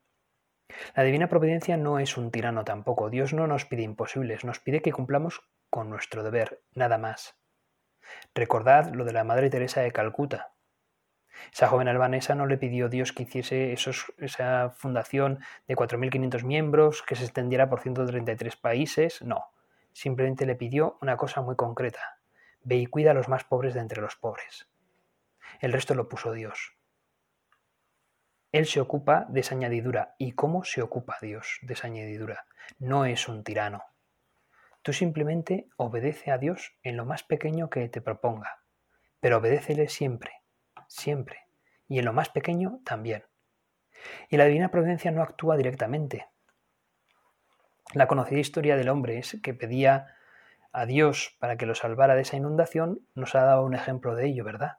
La 0.95 1.03
divina 1.03 1.29
providencia 1.29 1.77
no 1.77 1.99
es 1.99 2.17
un 2.17 2.31
tirano 2.31 2.65
tampoco. 2.65 3.11
Dios 3.11 3.33
no 3.33 3.47
nos 3.47 3.65
pide 3.65 3.83
imposibles, 3.83 4.45
nos 4.45 4.61
pide 4.61 4.83
que 4.83 4.93
cumplamos 4.93 5.43
con 5.71 5.91
nuestro 5.91 6.23
deber, 6.23 6.63
nada 6.75 6.99
más. 6.99 7.39
Recordad 8.35 8.93
lo 8.93 9.05
de 9.05 9.13
la 9.13 9.25
Madre 9.25 9.51
Teresa 9.51 9.81
de 9.81 9.93
Calcuta. 9.93 10.53
Esa 11.53 11.69
joven 11.69 11.89
albanesa 11.89 12.35
no 12.35 12.47
le 12.47 12.59
pidió 12.59 12.87
a 12.87 12.89
Dios 12.89 13.13
que 13.13 13.23
hiciese 13.23 13.73
esa 13.73 14.71
fundación 14.71 15.41
de 15.67 15.77
4.500 15.77 16.45
miembros, 16.45 17.03
que 17.03 17.17
se 17.17 17.25
extendiera 17.25 17.71
por 17.71 17.81
133 17.81 18.57
países, 18.57 19.23
no. 19.23 19.47
Simplemente 19.93 20.47
le 20.47 20.55
pidió 20.55 20.99
una 21.01 21.17
cosa 21.17 21.41
muy 21.41 21.57
concreta. 21.57 22.21
Ve 22.63 22.77
y 22.77 22.87
cuida 22.87 23.11
a 23.11 23.15
los 23.15 23.29
más 23.29 23.45
pobres 23.45 23.75
de 23.75 23.81
entre 23.81 24.01
los 24.01 24.17
pobres. 24.17 24.69
El 25.61 25.73
resto 25.73 25.95
lo 25.95 26.09
puso 26.09 26.33
Dios. 26.33 26.77
Él 28.53 28.67
se 28.67 28.81
ocupa 28.81 29.27
de 29.31 29.41
esa 29.41 29.55
añadidura. 29.55 30.15
¿Y 30.19 30.33
cómo 30.33 30.65
se 30.65 30.83
ocupa 30.83 31.17
Dios 31.23 31.59
de 31.63 31.75
esa 31.75 31.87
añadidura? 31.87 32.47
No 32.79 33.07
es 33.07 33.27
un 33.29 33.45
tirano. 33.45 33.83
Tú 34.83 34.93
simplemente 34.93 35.69
obedece 35.77 36.33
a 36.33 36.39
Dios 36.39 36.77
en 36.83 36.97
lo 36.97 37.07
más 37.07 37.23
pequeño 37.23 37.71
que 37.71 37.89
te 37.89 38.01
proponga, 38.01 38.65
pero 39.21 39.39
obedécele 39.39 39.89
siempre, 39.89 40.42
siempre, 40.93 41.47
y 41.89 41.99
en 41.99 42.05
lo 42.05 42.13
más 42.13 42.29
pequeño 42.29 42.81
también. 42.85 43.25
Y 44.29 44.37
la 44.37 44.45
divina 44.45 44.71
providencia 44.71 45.11
no 45.11 45.23
actúa 45.23 45.57
directamente. 45.57 46.27
La 47.95 48.07
conocida 48.07 48.41
historia 48.41 48.77
del 48.77 48.89
hombre 48.89 49.21
que 49.43 49.55
pedía 49.55 50.17
a 50.73 50.87
Dios 50.87 51.37
para 51.39 51.57
que 51.57 51.67
lo 51.67 51.75
salvara 51.75 52.15
de 52.15 52.23
esa 52.23 52.37
inundación, 52.37 53.07
nos 53.15 53.35
ha 53.35 53.43
dado 53.43 53.65
un 53.65 53.75
ejemplo 53.75 54.15
de 54.15 54.27
ello, 54.27 54.45
¿verdad? 54.45 54.79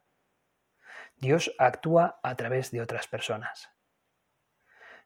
Dios 1.18 1.54
actúa 1.60 2.20
a 2.24 2.36
través 2.36 2.72
de 2.72 2.82
otras 2.82 3.08
personas. 3.08 3.70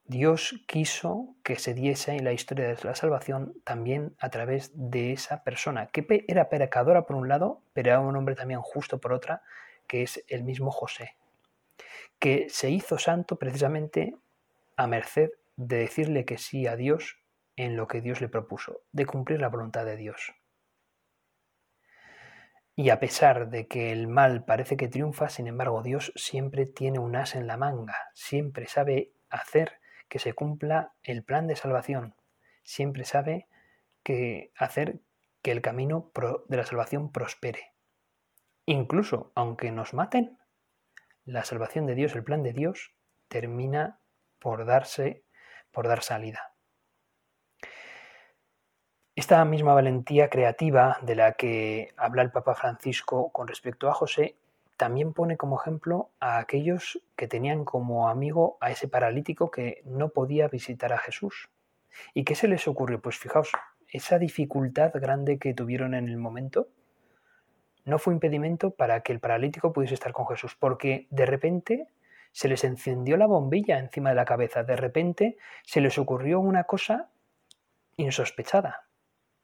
Dios 0.05 0.63
quiso 0.67 1.35
que 1.43 1.57
se 1.57 1.73
diese 1.73 2.17
la 2.21 2.31
historia 2.31 2.69
de 2.69 2.77
la 2.81 2.95
salvación 2.95 3.53
también 3.65 4.15
a 4.19 4.29
través 4.29 4.71
de 4.73 5.11
esa 5.11 5.43
persona, 5.43 5.87
que 5.87 6.25
era 6.29 6.47
pecadora 6.47 7.05
por 7.05 7.17
un 7.17 7.27
lado, 7.27 7.61
pero 7.73 7.89
era 7.89 7.99
un 7.99 8.15
hombre 8.15 8.35
también 8.35 8.61
justo 8.61 8.99
por 8.99 9.11
otra, 9.11 9.43
que 9.87 10.03
es 10.03 10.23
el 10.27 10.43
mismo 10.43 10.71
José, 10.71 11.15
que 12.19 12.47
se 12.49 12.69
hizo 12.69 12.97
santo 12.97 13.37
precisamente 13.37 14.15
a 14.75 14.87
merced 14.87 15.29
de 15.55 15.77
decirle 15.77 16.25
que 16.25 16.37
sí 16.37 16.67
a 16.67 16.75
Dios 16.75 17.19
en 17.55 17.75
lo 17.75 17.87
que 17.87 18.01
Dios 18.01 18.21
le 18.21 18.29
propuso, 18.29 18.81
de 18.91 19.05
cumplir 19.05 19.41
la 19.41 19.49
voluntad 19.49 19.85
de 19.85 19.97
Dios. 19.97 20.33
Y 22.75 22.91
a 22.91 22.99
pesar 22.99 23.49
de 23.49 23.67
que 23.67 23.91
el 23.91 24.07
mal 24.07 24.45
parece 24.45 24.77
que 24.77 24.87
triunfa, 24.87 25.29
sin 25.29 25.47
embargo 25.47 25.81
Dios 25.81 26.13
siempre 26.15 26.67
tiene 26.67 26.99
un 26.99 27.15
as 27.15 27.35
en 27.35 27.47
la 27.47 27.57
manga, 27.57 27.97
siempre 28.13 28.67
sabe 28.67 29.13
hacer 29.29 29.79
que 30.07 30.19
se 30.19 30.33
cumpla 30.33 30.93
el 31.03 31.23
plan 31.23 31.47
de 31.47 31.55
salvación. 31.55 32.15
Siempre 32.63 33.03
sabe 33.03 33.47
que 34.03 34.51
hacer 34.55 34.99
que 35.41 35.51
el 35.51 35.61
camino 35.61 36.11
de 36.47 36.57
la 36.57 36.65
salvación 36.65 37.11
prospere. 37.11 37.73
Incluso 38.69 39.31
aunque 39.33 39.71
nos 39.71 39.93
maten, 39.93 40.37
la 41.23 41.45
salvación 41.45 41.85
de 41.85 41.95
Dios, 41.95 42.15
el 42.15 42.25
plan 42.25 42.43
de 42.43 42.51
Dios, 42.51 42.93
termina 43.29 44.01
por 44.39 44.65
darse, 44.65 45.23
por 45.71 45.87
dar 45.87 46.03
salida. 46.03 46.53
Esta 49.15 49.43
misma 49.45 49.73
valentía 49.73 50.29
creativa 50.29 50.99
de 51.01 51.15
la 51.15 51.33
que 51.33 51.93
habla 51.95 52.23
el 52.23 52.31
Papa 52.31 52.55
Francisco 52.55 53.31
con 53.31 53.47
respecto 53.47 53.89
a 53.89 53.93
José 53.93 54.35
también 54.75 55.13
pone 55.13 55.37
como 55.37 55.59
ejemplo 55.61 56.11
a 56.19 56.37
aquellos 56.37 57.01
que 57.15 57.29
tenían 57.29 57.63
como 57.63 58.09
amigo 58.09 58.57
a 58.59 58.69
ese 58.69 58.89
paralítico 58.89 59.49
que 59.49 59.81
no 59.85 60.09
podía 60.09 60.49
visitar 60.49 60.91
a 60.91 60.97
Jesús. 60.97 61.49
¿Y 62.13 62.25
qué 62.25 62.35
se 62.35 62.49
les 62.49 62.67
ocurrió? 62.67 63.01
Pues 63.01 63.17
fijaos, 63.17 63.49
esa 63.87 64.19
dificultad 64.19 64.91
grande 64.93 65.39
que 65.39 65.53
tuvieron 65.53 65.93
en 65.93 66.09
el 66.09 66.17
momento 66.17 66.67
no 67.87 67.99
fue 67.99 68.13
impedimento 68.13 68.71
para 68.71 68.99
que 69.01 69.13
el 69.13 69.21
paralítico 69.21 69.71
pudiese 69.71 69.93
estar 69.93 70.11
con 70.11 70.27
Jesús, 70.27 70.55
porque 70.59 71.07
de 71.09 71.25
repente 71.25 71.87
se 72.33 72.49
les 72.49 72.65
encendió 72.65 73.15
la 73.15 73.27
bombilla 73.27 73.79
encima 73.79 74.09
de 74.09 74.15
la 74.15 74.25
cabeza, 74.25 74.63
de 74.63 74.75
repente 74.75 75.37
se 75.63 75.79
les 75.79 75.97
ocurrió 75.97 76.41
una 76.41 76.65
cosa 76.65 77.09
insospechada. 77.95 78.87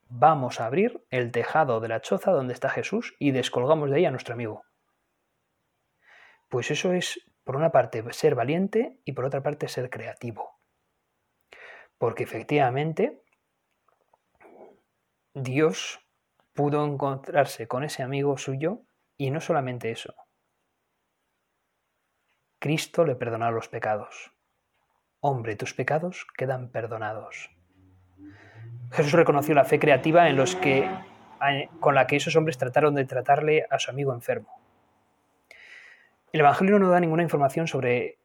Vamos 0.09 0.59
a 0.59 0.65
abrir 0.65 1.05
el 1.09 1.31
tejado 1.31 1.79
de 1.79 1.87
la 1.87 2.01
choza 2.01 2.31
donde 2.31 2.53
está 2.53 2.67
Jesús 2.67 3.15
y 3.17 3.31
descolgamos 3.31 3.89
de 3.89 3.95
ahí 3.95 4.05
a 4.05 4.11
nuestro 4.11 4.33
amigo. 4.33 4.65
Pues 6.49 6.69
eso 6.69 6.91
es, 6.91 7.25
por 7.45 7.55
una 7.55 7.71
parte, 7.71 8.03
ser 8.11 8.35
valiente 8.35 8.99
y 9.05 9.13
por 9.13 9.23
otra 9.23 9.41
parte, 9.41 9.69
ser 9.69 9.89
creativo. 9.89 10.59
Porque 11.97 12.23
efectivamente, 12.23 13.23
Dios 15.33 16.03
pudo 16.53 16.85
encontrarse 16.85 17.67
con 17.67 17.83
ese 17.83 18.03
amigo 18.03 18.37
suyo 18.37 18.81
y 19.17 19.31
no 19.31 19.41
solamente 19.41 19.91
eso. 19.91 20.13
Cristo 22.59 23.05
le 23.05 23.15
perdonó 23.15 23.51
los 23.51 23.67
pecados. 23.67 24.31
Hombre, 25.19 25.55
tus 25.55 25.73
pecados 25.73 26.25
quedan 26.37 26.69
perdonados. 26.69 27.49
Jesús 28.91 29.13
reconoció 29.13 29.55
la 29.55 29.65
fe 29.65 29.79
creativa 29.79 30.25
con 31.79 31.95
la 31.95 32.07
que 32.07 32.15
esos 32.15 32.35
hombres 32.35 32.57
trataron 32.57 32.95
de 32.95 33.05
tratarle 33.05 33.65
a 33.69 33.79
su 33.79 33.91
amigo 33.91 34.13
enfermo. 34.13 34.61
El 36.31 36.39
Evangelio 36.39 36.79
no 36.79 36.89
da 36.89 36.99
ninguna 36.99 37.23
información 37.23 37.67
sobre 37.67 38.17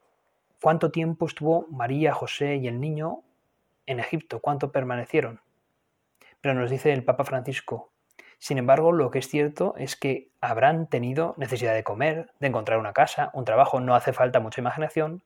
cuánto 0.61 0.91
tiempo 0.91 1.27
estuvo 1.27 1.67
María, 1.69 2.13
José 2.13 2.57
y 2.57 2.69
el 2.69 2.81
niño 2.81 3.23
en 3.87 4.01
Egipto, 4.01 4.41
cuánto 4.41 4.71
permanecieron. 4.71 5.41
Pero 6.41 6.55
nos 6.55 6.71
dice 6.71 6.93
el 6.93 7.05
Papa 7.05 7.25
Francisco, 7.25 7.91
sin 8.39 8.59
embargo, 8.59 8.93
lo 8.93 9.11
que 9.11 9.19
es 9.19 9.29
cierto 9.29 9.75
es 9.79 9.97
que 9.97 10.31
habrán 10.41 10.87
tenido 10.87 11.35
necesidad 11.37 11.75
de 11.75 11.83
comer, 11.83 12.31
de 12.39 12.47
encontrar 12.47 12.79
una 12.79 12.93
casa, 12.93 13.31
un 13.35 13.45
trabajo, 13.45 13.81
no 13.81 13.95
hace 13.95 14.13
falta 14.13 14.39
mucha 14.39 14.61
imaginación 14.61 15.23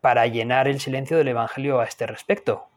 para 0.00 0.26
llenar 0.26 0.66
el 0.66 0.80
silencio 0.80 1.18
del 1.18 1.28
Evangelio 1.28 1.80
a 1.80 1.84
este 1.84 2.06
respecto. 2.06 2.68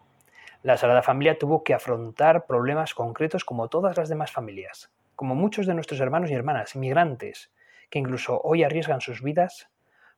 La 0.63 0.77
Sagrada 0.77 1.01
Familia 1.01 1.37
tuvo 1.37 1.63
que 1.63 1.73
afrontar 1.73 2.45
problemas 2.45 2.93
concretos 2.93 3.45
como 3.45 3.69
todas 3.69 3.97
las 3.97 4.09
demás 4.09 4.31
familias, 4.31 4.91
como 5.15 5.33
muchos 5.35 5.65
de 5.65 5.73
nuestros 5.73 6.01
hermanos 6.01 6.29
y 6.29 6.33
hermanas, 6.33 6.75
inmigrantes, 6.75 7.51
que 7.89 7.99
incluso 7.99 8.41
hoy 8.43 8.63
arriesgan 8.63 8.99
sus 8.99 9.21
vidas 9.21 9.69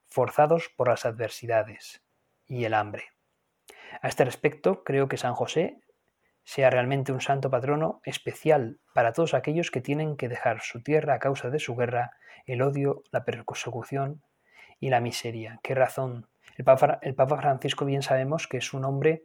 forzados 0.07 0.69
por 0.75 0.87
las 0.87 1.05
adversidades 1.05 2.01
y 2.47 2.65
el 2.65 2.73
hambre. 2.73 3.05
A 4.01 4.07
este 4.07 4.25
respecto, 4.25 4.83
creo 4.83 5.07
que 5.07 5.17
San 5.17 5.35
José 5.35 5.79
sea 6.45 6.69
realmente 6.69 7.11
un 7.11 7.21
santo 7.21 7.49
patrono 7.49 8.01
especial 8.05 8.77
para 8.93 9.11
todos 9.13 9.33
aquellos 9.33 9.71
que 9.71 9.81
tienen 9.81 10.15
que 10.15 10.29
dejar 10.29 10.61
su 10.61 10.81
tierra 10.81 11.15
a 11.15 11.19
causa 11.19 11.49
de 11.49 11.59
su 11.59 11.75
guerra, 11.75 12.11
el 12.45 12.61
odio, 12.61 13.03
la 13.11 13.25
persecución 13.25 14.21
y 14.79 14.89
la 14.89 15.01
miseria. 15.01 15.59
¿Qué 15.63 15.73
razón? 15.73 16.27
El 16.57 16.63
Papa, 16.63 17.37
Francisco 17.37 17.83
bien 17.83 18.03
sabemos 18.03 18.47
que 18.47 18.57
es 18.57 18.73
un 18.73 18.85
hombre 18.85 19.23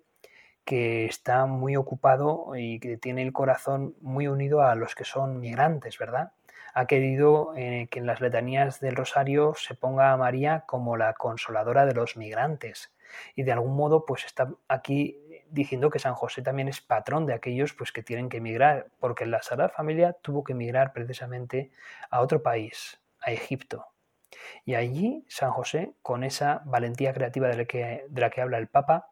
que 0.64 1.04
está 1.04 1.46
muy 1.46 1.76
ocupado 1.76 2.56
y 2.56 2.80
que 2.80 2.96
tiene 2.96 3.22
el 3.22 3.32
corazón 3.32 3.94
muy 4.00 4.26
unido 4.26 4.62
a 4.62 4.74
los 4.74 4.94
que 4.94 5.04
son 5.04 5.40
migrantes, 5.40 5.98
¿verdad? 5.98 6.32
Ha 6.72 6.86
querido 6.86 7.52
eh, 7.56 7.88
que 7.90 7.98
en 7.98 8.06
las 8.06 8.20
letanías 8.20 8.80
del 8.80 8.96
Rosario 8.96 9.54
se 9.56 9.74
ponga 9.74 10.12
a 10.12 10.16
María 10.16 10.64
como 10.66 10.96
la 10.96 11.12
consoladora 11.14 11.84
de 11.84 11.94
los 11.94 12.16
migrantes. 12.16 12.92
Y 13.34 13.42
de 13.42 13.52
algún 13.52 13.74
modo, 13.76 14.06
pues 14.06 14.24
está 14.24 14.48
aquí 14.68 15.18
diciendo 15.50 15.90
que 15.90 15.98
San 15.98 16.14
José 16.14 16.42
también 16.42 16.68
es 16.68 16.80
patrón 16.80 17.26
de 17.26 17.34
aquellos 17.34 17.72
pues, 17.74 17.92
que 17.92 18.02
tienen 18.02 18.28
que 18.28 18.38
emigrar, 18.38 18.88
porque 18.98 19.26
la 19.26 19.42
Sagrada 19.42 19.70
Familia 19.70 20.12
tuvo 20.12 20.44
que 20.44 20.52
emigrar 20.52 20.92
precisamente 20.92 21.70
a 22.10 22.20
otro 22.20 22.42
país, 22.42 23.00
a 23.20 23.32
Egipto. 23.32 23.86
Y 24.64 24.74
allí 24.74 25.24
San 25.28 25.50
José, 25.50 25.94
con 26.02 26.24
esa 26.24 26.62
valentía 26.64 27.12
creativa 27.12 27.48
de 27.48 27.56
la 27.56 27.64
que, 27.64 28.06
de 28.08 28.20
la 28.20 28.30
que 28.30 28.40
habla 28.40 28.58
el 28.58 28.68
Papa, 28.68 29.10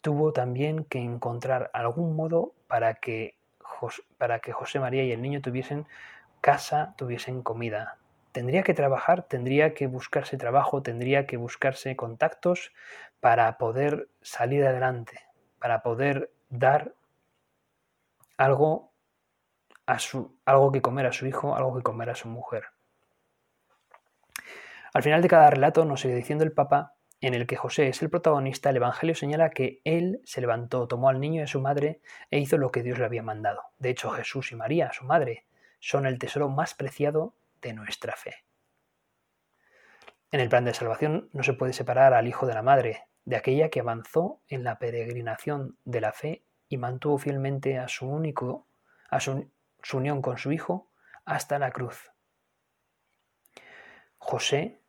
tuvo 0.00 0.32
también 0.32 0.84
que 0.84 0.98
encontrar 0.98 1.70
algún 1.72 2.16
modo 2.16 2.54
para 2.66 2.94
que, 2.94 3.38
para 4.18 4.40
que 4.40 4.52
José 4.52 4.80
María 4.80 5.04
y 5.04 5.12
el 5.12 5.22
niño 5.22 5.40
tuviesen 5.40 5.86
casa, 6.40 6.94
tuviesen 6.98 7.42
comida. 7.42 7.98
Tendría 8.32 8.64
que 8.64 8.74
trabajar, 8.74 9.22
tendría 9.22 9.74
que 9.74 9.86
buscarse 9.86 10.36
trabajo, 10.36 10.82
tendría 10.82 11.26
que 11.26 11.36
buscarse 11.36 11.94
contactos 11.94 12.72
para 13.20 13.56
poder 13.58 14.08
salir 14.20 14.66
adelante 14.66 15.20
para 15.64 15.80
poder 15.80 16.30
dar 16.50 16.94
algo, 18.36 18.92
a 19.86 19.98
su, 19.98 20.38
algo 20.44 20.70
que 20.70 20.82
comer 20.82 21.06
a 21.06 21.12
su 21.12 21.26
hijo, 21.26 21.56
algo 21.56 21.74
que 21.74 21.82
comer 21.82 22.10
a 22.10 22.14
su 22.14 22.28
mujer. 22.28 22.64
Al 24.92 25.02
final 25.02 25.22
de 25.22 25.28
cada 25.28 25.48
relato 25.48 25.86
nos 25.86 26.02
sigue 26.02 26.16
diciendo 26.16 26.44
el 26.44 26.52
Papa, 26.52 26.96
en 27.22 27.32
el 27.32 27.46
que 27.46 27.56
José 27.56 27.88
es 27.88 28.02
el 28.02 28.10
protagonista, 28.10 28.68
el 28.68 28.76
Evangelio 28.76 29.14
señala 29.14 29.48
que 29.48 29.80
él 29.84 30.20
se 30.26 30.42
levantó, 30.42 30.86
tomó 30.86 31.08
al 31.08 31.18
niño 31.18 31.42
a 31.42 31.46
su 31.46 31.62
madre 31.62 32.02
e 32.30 32.40
hizo 32.40 32.58
lo 32.58 32.70
que 32.70 32.82
Dios 32.82 32.98
le 32.98 33.06
había 33.06 33.22
mandado. 33.22 33.62
De 33.78 33.88
hecho, 33.88 34.10
Jesús 34.10 34.52
y 34.52 34.56
María, 34.56 34.92
su 34.92 35.06
madre, 35.06 35.46
son 35.80 36.04
el 36.04 36.18
tesoro 36.18 36.50
más 36.50 36.74
preciado 36.74 37.36
de 37.62 37.72
nuestra 37.72 38.14
fe. 38.16 38.44
En 40.30 40.40
el 40.40 40.50
plan 40.50 40.66
de 40.66 40.74
salvación 40.74 41.30
no 41.32 41.42
se 41.42 41.54
puede 41.54 41.72
separar 41.72 42.12
al 42.12 42.28
hijo 42.28 42.46
de 42.46 42.52
la 42.52 42.60
madre, 42.60 43.06
de 43.24 43.36
aquella 43.36 43.70
que 43.70 43.80
avanzó 43.80 44.40
en 44.48 44.64
la 44.64 44.78
peregrinación 44.78 45.78
de 45.84 46.00
la 46.00 46.12
fe 46.12 46.44
y 46.68 46.76
mantuvo 46.76 47.18
fielmente 47.18 47.78
a 47.78 47.88
su 47.88 48.06
único, 48.06 48.66
a 49.08 49.20
su, 49.20 49.50
unión 49.92 50.22
con 50.22 50.38
su 50.38 50.52
Hijo 50.52 50.90
hasta 51.24 51.58
la 51.58 51.70
cruz. 51.70 52.10
José 54.18 54.80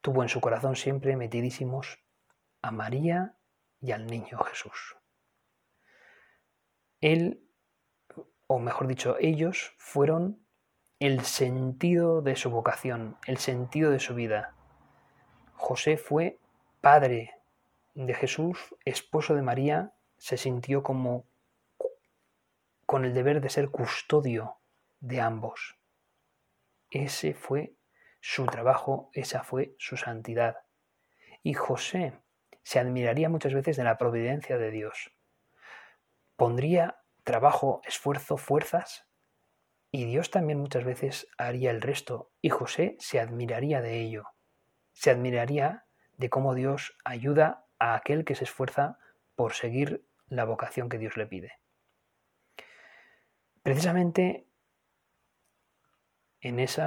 tuvo 0.00 0.22
en 0.22 0.28
su 0.28 0.40
corazón 0.40 0.76
siempre 0.76 1.16
metidísimos 1.16 1.98
a 2.62 2.70
María 2.70 3.36
y 3.80 3.92
al 3.92 4.06
niño 4.06 4.38
Jesús. 4.38 4.96
Él, 7.00 7.48
o 8.46 8.58
mejor 8.58 8.86
dicho, 8.86 9.16
ellos 9.18 9.74
fueron 9.76 10.46
el 11.00 11.24
sentido 11.24 12.22
de 12.22 12.36
su 12.36 12.50
vocación, 12.50 13.16
el 13.26 13.38
sentido 13.38 13.90
de 13.90 13.98
su 13.98 14.14
vida. 14.14 14.54
José 15.54 15.96
fue 15.96 16.38
padre 16.80 17.41
de 17.94 18.14
Jesús, 18.14 18.74
esposo 18.84 19.34
de 19.34 19.42
María, 19.42 19.92
se 20.18 20.36
sintió 20.36 20.82
como 20.82 21.26
con 22.86 23.04
el 23.04 23.14
deber 23.14 23.40
de 23.40 23.50
ser 23.50 23.70
custodio 23.70 24.58
de 25.00 25.20
ambos. 25.20 25.76
Ese 26.90 27.34
fue 27.34 27.74
su 28.20 28.46
trabajo, 28.46 29.10
esa 29.14 29.42
fue 29.42 29.74
su 29.78 29.96
santidad. 29.96 30.58
Y 31.42 31.54
José 31.54 32.20
se 32.62 32.78
admiraría 32.78 33.28
muchas 33.28 33.54
veces 33.54 33.76
de 33.76 33.84
la 33.84 33.98
providencia 33.98 34.58
de 34.58 34.70
Dios. 34.70 35.12
Pondría 36.36 37.02
trabajo, 37.24 37.80
esfuerzo, 37.84 38.36
fuerzas, 38.36 39.06
y 39.90 40.04
Dios 40.06 40.30
también 40.30 40.58
muchas 40.58 40.84
veces 40.84 41.28
haría 41.36 41.70
el 41.70 41.82
resto, 41.82 42.30
y 42.40 42.48
José 42.48 42.96
se 42.98 43.20
admiraría 43.20 43.80
de 43.82 44.00
ello. 44.00 44.28
Se 44.92 45.10
admiraría 45.10 45.86
de 46.16 46.30
cómo 46.30 46.54
Dios 46.54 46.96
ayuda 47.04 47.66
a 47.82 47.96
aquel 47.96 48.24
que 48.24 48.36
se 48.36 48.44
esfuerza 48.44 48.96
por 49.34 49.54
seguir 49.54 50.06
la 50.28 50.44
vocación 50.44 50.88
que 50.88 50.98
Dios 50.98 51.16
le 51.16 51.26
pide. 51.26 51.58
Precisamente 53.64 54.46
en 56.40 56.60
ese 56.60 56.82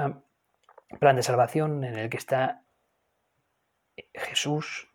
plan 1.01 1.17
de 1.17 1.23
salvación 1.23 1.83
en 1.83 1.97
el 1.97 2.09
que 2.09 2.15
está 2.15 2.63
Jesús 4.13 4.87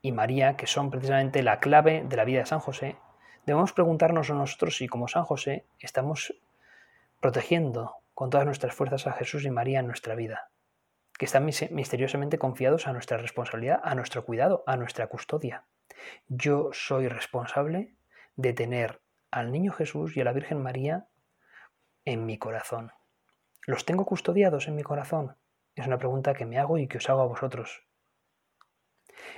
y 0.00 0.12
María, 0.12 0.56
que 0.56 0.68
son 0.68 0.92
precisamente 0.92 1.42
la 1.42 1.58
clave 1.58 2.04
de 2.04 2.16
la 2.16 2.24
vida 2.24 2.38
de 2.40 2.46
San 2.46 2.60
José, 2.60 2.96
debemos 3.44 3.72
preguntarnos 3.72 4.30
a 4.30 4.34
nosotros 4.34 4.76
si 4.76 4.86
como 4.86 5.08
San 5.08 5.24
José 5.24 5.66
estamos 5.80 6.40
protegiendo 7.18 7.96
con 8.14 8.30
todas 8.30 8.46
nuestras 8.46 8.74
fuerzas 8.74 9.08
a 9.08 9.12
Jesús 9.12 9.44
y 9.44 9.50
María 9.50 9.80
en 9.80 9.88
nuestra 9.88 10.14
vida 10.14 10.51
que 11.22 11.26
están 11.26 11.44
misteriosamente 11.44 12.36
confiados 12.36 12.88
a 12.88 12.92
nuestra 12.92 13.16
responsabilidad, 13.16 13.78
a 13.84 13.94
nuestro 13.94 14.24
cuidado, 14.24 14.64
a 14.66 14.76
nuestra 14.76 15.06
custodia. 15.06 15.64
Yo 16.26 16.70
soy 16.72 17.06
responsable 17.06 17.94
de 18.34 18.52
tener 18.52 19.02
al 19.30 19.52
niño 19.52 19.70
Jesús 19.70 20.16
y 20.16 20.20
a 20.20 20.24
la 20.24 20.32
Virgen 20.32 20.60
María 20.60 21.06
en 22.04 22.26
mi 22.26 22.38
corazón. 22.38 22.90
¿Los 23.68 23.84
tengo 23.84 24.04
custodiados 24.04 24.66
en 24.66 24.74
mi 24.74 24.82
corazón? 24.82 25.36
Es 25.76 25.86
una 25.86 25.96
pregunta 25.96 26.34
que 26.34 26.44
me 26.44 26.58
hago 26.58 26.76
y 26.76 26.88
que 26.88 26.98
os 26.98 27.08
hago 27.08 27.20
a 27.20 27.28
vosotros. 27.28 27.86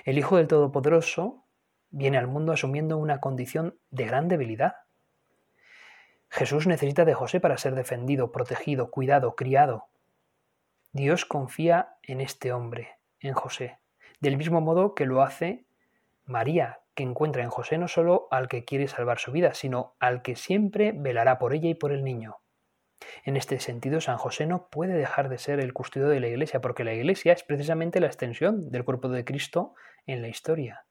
El 0.07 0.17
Hijo 0.17 0.39
del 0.39 0.49
Todopoderoso 0.49 1.45
viene 1.91 2.17
al 2.17 2.29
mundo 2.29 2.53
asumiendo 2.53 2.97
una 2.97 3.21
condición 3.21 3.79
de 3.91 4.07
gran 4.07 4.29
debilidad. 4.29 4.77
Jesús 6.31 6.67
necesita 6.67 7.05
de 7.05 7.13
José 7.13 7.41
para 7.41 7.59
ser 7.59 7.75
defendido, 7.75 8.33
protegido, 8.33 8.91
cuidado, 8.91 9.37
criado, 9.37 9.91
Dios 10.95 11.25
confía 11.25 11.97
en 12.05 12.21
este 12.21 12.53
hombre, 12.53 13.01
en 13.19 13.35
José, 13.35 13.81
del 14.21 14.37
mismo 14.37 14.61
modo 14.61 14.95
que 14.95 15.07
lo 15.07 15.23
hace 15.23 15.67
María, 16.25 16.83
que 16.95 17.03
encuentra 17.03 17.43
en 17.43 17.51
José 17.51 17.79
no 17.79 17.89
solo 17.89 18.29
al 18.31 18.47
que 18.47 18.65
quiere 18.65 18.87
salvar 18.87 19.19
su 19.19 19.33
vida, 19.33 19.55
sino 19.55 19.97
al 19.99 20.23
que 20.23 20.37
siempre 20.37 20.93
velará 20.93 21.41
por 21.41 21.53
ella 21.53 21.69
y 21.69 21.75
por 21.75 21.91
el 21.91 22.05
niño. 22.05 22.37
En 23.25 23.37
este 23.37 23.59
sentido, 23.59 24.01
San 24.01 24.19
José 24.19 24.47
no 24.47 24.69
puede 24.69 24.95
dejar 24.95 25.29
de 25.29 25.39
ser 25.39 25.59
el 25.59 25.73
custodio 25.73 26.07
de 26.07 26.21
la 26.21 26.29
Iglesia, 26.29 26.61
porque 26.61 26.85
la 26.85 26.95
Iglesia 26.95 27.33
es 27.33 27.43
precisamente 27.43 27.99
la 27.99 28.07
extensión 28.07 28.71
del 28.71 28.85
cuerpo 28.85 29.09
de 29.09 29.25
Cristo 29.25 29.75
en 30.07 30.23
la 30.23 30.29
historia. 30.29 30.87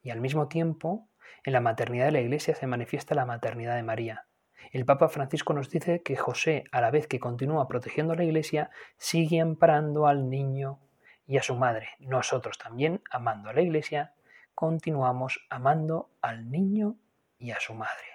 Y 0.00 0.08
al 0.08 0.22
mismo 0.22 0.48
tiempo, 0.48 1.10
en 1.44 1.52
la 1.52 1.60
maternidad 1.60 2.06
de 2.06 2.12
la 2.12 2.20
Iglesia 2.22 2.54
se 2.54 2.66
manifiesta 2.66 3.14
la 3.14 3.26
maternidad 3.26 3.76
de 3.76 3.82
María. 3.82 4.29
El 4.72 4.84
Papa 4.84 5.08
Francisco 5.08 5.52
nos 5.52 5.70
dice 5.70 6.02
que 6.02 6.16
José, 6.16 6.64
a 6.70 6.80
la 6.80 6.90
vez 6.90 7.06
que 7.06 7.20
continúa 7.20 7.68
protegiendo 7.68 8.12
a 8.12 8.16
la 8.16 8.24
Iglesia, 8.24 8.70
sigue 8.96 9.40
amparando 9.40 10.06
al 10.06 10.30
niño 10.30 10.78
y 11.26 11.38
a 11.38 11.42
su 11.42 11.54
madre. 11.54 11.90
Nosotros 11.98 12.58
también, 12.58 13.02
amando 13.10 13.50
a 13.50 13.52
la 13.52 13.62
Iglesia, 13.62 14.14
continuamos 14.54 15.46
amando 15.50 16.10
al 16.20 16.50
niño 16.50 16.96
y 17.38 17.50
a 17.50 17.60
su 17.60 17.74
madre. 17.74 18.10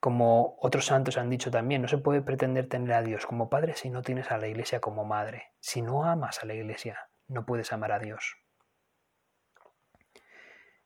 Como 0.00 0.56
otros 0.60 0.86
santos 0.86 1.16
han 1.18 1.30
dicho 1.30 1.50
también, 1.50 1.82
no 1.82 1.88
se 1.88 1.98
puede 1.98 2.22
pretender 2.22 2.68
tener 2.68 2.92
a 2.92 3.02
Dios 3.02 3.26
como 3.26 3.48
padre 3.48 3.74
si 3.74 3.90
no 3.90 4.02
tienes 4.02 4.30
a 4.30 4.38
la 4.38 4.46
Iglesia 4.46 4.80
como 4.80 5.04
madre. 5.04 5.52
Si 5.60 5.82
no 5.82 6.04
amas 6.04 6.42
a 6.42 6.46
la 6.46 6.54
Iglesia, 6.54 7.08
no 7.28 7.44
puedes 7.44 7.72
amar 7.72 7.92
a 7.92 7.98
Dios. 7.98 8.36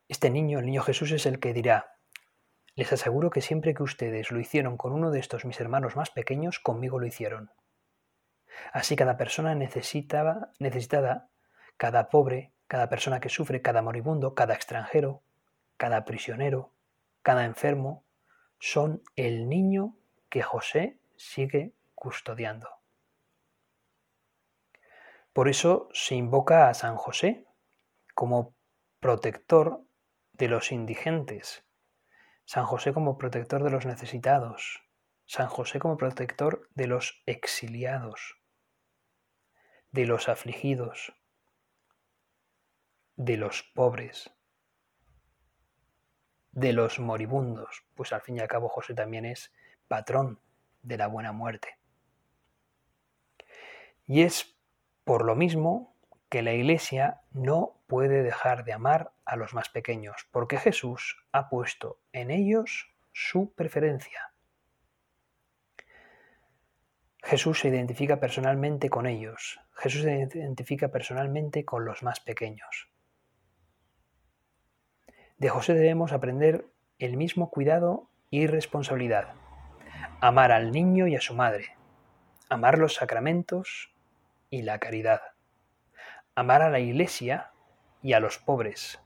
Este 0.07 0.29
niño, 0.29 0.59
el 0.59 0.65
niño 0.65 0.81
Jesús, 0.81 1.11
es 1.11 1.25
el 1.25 1.39
que 1.39 1.53
dirá, 1.53 1.99
les 2.81 2.91
aseguro 2.93 3.29
que 3.29 3.41
siempre 3.41 3.75
que 3.75 3.83
ustedes 3.83 4.31
lo 4.31 4.39
hicieron 4.39 4.75
con 4.75 4.91
uno 4.91 5.11
de 5.11 5.19
estos 5.19 5.45
mis 5.45 5.59
hermanos 5.61 5.95
más 5.95 6.09
pequeños, 6.09 6.59
conmigo 6.59 6.97
lo 6.97 7.05
hicieron. 7.05 7.51
Así 8.73 8.95
cada 8.95 9.17
persona 9.17 9.53
necesitada, 9.53 11.29
cada 11.77 12.09
pobre, 12.09 12.53
cada 12.67 12.89
persona 12.89 13.19
que 13.19 13.29
sufre, 13.29 13.61
cada 13.61 13.83
moribundo, 13.83 14.33
cada 14.33 14.55
extranjero, 14.55 15.21
cada 15.77 16.05
prisionero, 16.05 16.73
cada 17.21 17.45
enfermo, 17.45 18.03
son 18.57 19.03
el 19.15 19.47
niño 19.47 19.95
que 20.29 20.41
José 20.41 20.97
sigue 21.15 21.73
custodiando. 21.93 22.67
Por 25.33 25.49
eso 25.49 25.87
se 25.93 26.15
invoca 26.15 26.67
a 26.67 26.73
San 26.73 26.95
José 26.95 27.45
como 28.15 28.55
protector 28.99 29.83
de 30.33 30.47
los 30.47 30.71
indigentes, 30.71 31.63
San 32.51 32.65
José 32.65 32.91
como 32.91 33.17
protector 33.17 33.63
de 33.63 33.69
los 33.69 33.85
necesitados, 33.85 34.83
San 35.25 35.47
José 35.47 35.79
como 35.79 35.95
protector 35.95 36.67
de 36.75 36.85
los 36.85 37.23
exiliados, 37.25 38.41
de 39.93 40.05
los 40.05 40.27
afligidos, 40.27 41.13
de 43.15 43.37
los 43.37 43.63
pobres, 43.63 44.33
de 46.51 46.73
los 46.73 46.99
moribundos, 46.99 47.85
pues 47.95 48.11
al 48.11 48.19
fin 48.19 48.35
y 48.35 48.39
al 48.41 48.49
cabo 48.49 48.67
José 48.67 48.95
también 48.95 49.23
es 49.23 49.53
patrón 49.87 50.41
de 50.81 50.97
la 50.97 51.07
buena 51.07 51.31
muerte. 51.31 51.79
Y 54.07 54.23
es 54.23 54.57
por 55.05 55.23
lo 55.23 55.37
mismo 55.37 55.90
que 56.31 56.41
la 56.41 56.53
Iglesia 56.53 57.19
no 57.33 57.81
puede 57.87 58.23
dejar 58.23 58.63
de 58.63 58.71
amar 58.71 59.11
a 59.25 59.35
los 59.35 59.53
más 59.53 59.67
pequeños, 59.67 60.29
porque 60.31 60.57
Jesús 60.57 61.17
ha 61.33 61.49
puesto 61.49 61.99
en 62.13 62.31
ellos 62.31 62.89
su 63.11 63.53
preferencia. 63.53 64.31
Jesús 67.21 67.59
se 67.59 67.67
identifica 67.67 68.21
personalmente 68.21 68.89
con 68.89 69.07
ellos, 69.07 69.59
Jesús 69.73 70.03
se 70.03 70.29
identifica 70.33 70.87
personalmente 70.87 71.65
con 71.65 71.83
los 71.83 72.01
más 72.01 72.21
pequeños. 72.21 72.89
De 75.37 75.49
José 75.49 75.73
debemos 75.73 76.13
aprender 76.13 76.65
el 76.97 77.17
mismo 77.17 77.51
cuidado 77.51 78.09
y 78.29 78.47
responsabilidad. 78.47 79.33
Amar 80.21 80.53
al 80.53 80.71
niño 80.71 81.07
y 81.07 81.17
a 81.17 81.21
su 81.21 81.33
madre. 81.33 81.75
Amar 82.47 82.77
los 82.77 82.93
sacramentos 82.93 83.93
y 84.49 84.61
la 84.61 84.79
caridad. 84.79 85.30
Amar 86.35 86.61
a 86.61 86.69
la 86.69 86.79
iglesia 86.79 87.51
y 88.01 88.13
a 88.13 88.19
los 88.19 88.37
pobres. 88.37 89.01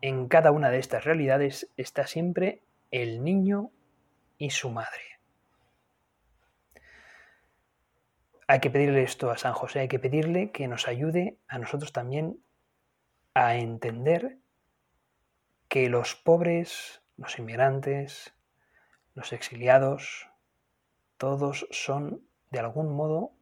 En 0.00 0.28
cada 0.28 0.50
una 0.50 0.70
de 0.70 0.78
estas 0.78 1.04
realidades 1.04 1.70
está 1.76 2.06
siempre 2.06 2.62
el 2.90 3.24
niño 3.24 3.70
y 4.36 4.50
su 4.50 4.70
madre. 4.70 5.20
Hay 8.46 8.60
que 8.60 8.70
pedirle 8.70 9.02
esto 9.02 9.30
a 9.30 9.38
San 9.38 9.54
José, 9.54 9.80
hay 9.80 9.88
que 9.88 9.98
pedirle 9.98 10.50
que 10.50 10.68
nos 10.68 10.86
ayude 10.86 11.38
a 11.48 11.58
nosotros 11.58 11.92
también 11.92 12.38
a 13.32 13.56
entender 13.56 14.38
que 15.68 15.88
los 15.88 16.14
pobres, 16.14 17.02
los 17.16 17.38
inmigrantes, 17.38 18.34
los 19.14 19.32
exiliados, 19.32 20.28
todos 21.16 21.66
son 21.70 22.28
de 22.50 22.58
algún 22.58 22.94
modo 22.94 23.32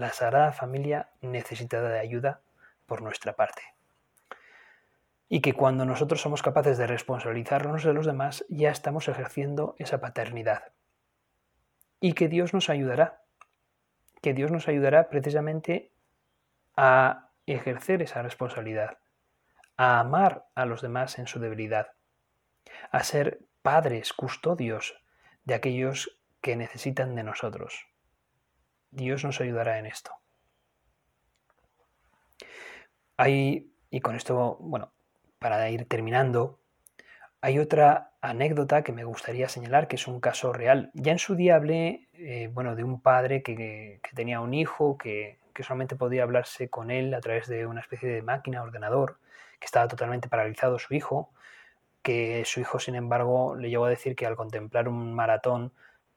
la 0.00 0.12
Sagrada 0.12 0.52
Familia 0.52 1.10
necesitada 1.20 1.88
de 1.90 1.98
ayuda 1.98 2.40
por 2.86 3.02
nuestra 3.02 3.34
parte. 3.34 3.62
Y 5.28 5.40
que 5.40 5.52
cuando 5.52 5.84
nosotros 5.84 6.20
somos 6.20 6.42
capaces 6.42 6.78
de 6.78 6.86
responsabilizarnos 6.86 7.84
de 7.84 7.92
los 7.92 8.06
demás, 8.06 8.44
ya 8.48 8.70
estamos 8.70 9.08
ejerciendo 9.08 9.74
esa 9.78 10.00
paternidad. 10.00 10.72
Y 12.00 12.14
que 12.14 12.28
Dios 12.28 12.54
nos 12.54 12.70
ayudará, 12.70 13.22
que 14.22 14.32
Dios 14.32 14.50
nos 14.50 14.68
ayudará 14.68 15.10
precisamente 15.10 15.92
a 16.76 17.30
ejercer 17.46 18.02
esa 18.02 18.22
responsabilidad 18.22 18.98
a 19.78 20.00
amar 20.00 20.48
a 20.56 20.66
los 20.66 20.82
demás 20.82 21.18
en 21.18 21.28
su 21.28 21.38
debilidad, 21.38 21.92
a 22.90 23.04
ser 23.04 23.46
padres, 23.62 24.12
custodios 24.12 25.00
de 25.44 25.54
aquellos 25.54 26.18
que 26.42 26.56
necesitan 26.56 27.14
de 27.14 27.22
nosotros. 27.22 27.86
Dios 28.90 29.24
nos 29.24 29.40
ayudará 29.40 29.78
en 29.78 29.86
esto. 29.86 30.12
Hay, 33.16 33.72
y 33.90 34.00
con 34.00 34.14
esto, 34.14 34.56
bueno, 34.60 34.92
para 35.38 35.68
ir 35.70 35.86
terminando, 35.86 36.60
hay 37.40 37.58
otra 37.58 38.12
anécdota 38.20 38.82
que 38.82 38.92
me 38.92 39.04
gustaría 39.04 39.48
señalar, 39.48 39.88
que 39.88 39.96
es 39.96 40.06
un 40.08 40.20
caso 40.20 40.52
real. 40.52 40.90
Ya 40.94 41.12
en 41.12 41.18
su 41.18 41.34
día 41.36 41.56
hablé, 41.56 42.08
eh, 42.14 42.48
bueno, 42.52 42.74
de 42.74 42.84
un 42.84 43.00
padre 43.00 43.42
que, 43.42 44.00
tenía 44.14 44.40
un 44.40 44.54
hijo 44.54 44.98
que, 44.98 45.38
que, 45.54 45.62
solamente 45.62 45.96
podía 45.96 46.24
hablarse 46.24 46.68
con 46.68 46.90
él 46.90 47.14
a 47.14 47.20
través 47.20 47.46
de 47.48 47.66
una 47.66 47.80
especie 47.80 48.08
de 48.08 48.22
máquina, 48.22 48.62
ordenador, 48.62 49.18
que 49.60 49.66
estaba 49.66 49.88
totalmente 49.88 50.28
paralizado 50.28 50.78
su 50.78 50.94
hijo, 50.94 51.30
que 52.02 52.44
su 52.44 52.60
hijo, 52.60 52.78
sin 52.78 52.94
embargo, 52.94 53.56
le 53.56 53.70
llegó 53.70 53.84
a 53.84 53.90
decir 53.90 54.16
que 54.16 54.26
al 54.26 54.36
contemplar 54.36 54.88
un 54.88 55.14
maratón, 55.14 55.72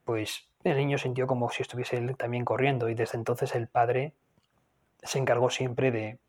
pues 0.06 0.51
el 0.64 0.78
niño 0.78 0.98
sintió 0.98 1.28
como 1.28 1.50
si 1.50 1.62
estuviese 1.62 1.98
él 1.98 2.16
también 2.18 2.46
corriendo 2.46 2.90
y 2.90 2.96
desde 2.96 3.18
entonces 3.18 3.56
el 3.56 3.68
padre 3.68 4.14
se 5.04 5.20
encargó 5.20 5.50
siempre 5.50 5.92
de, 5.92 6.20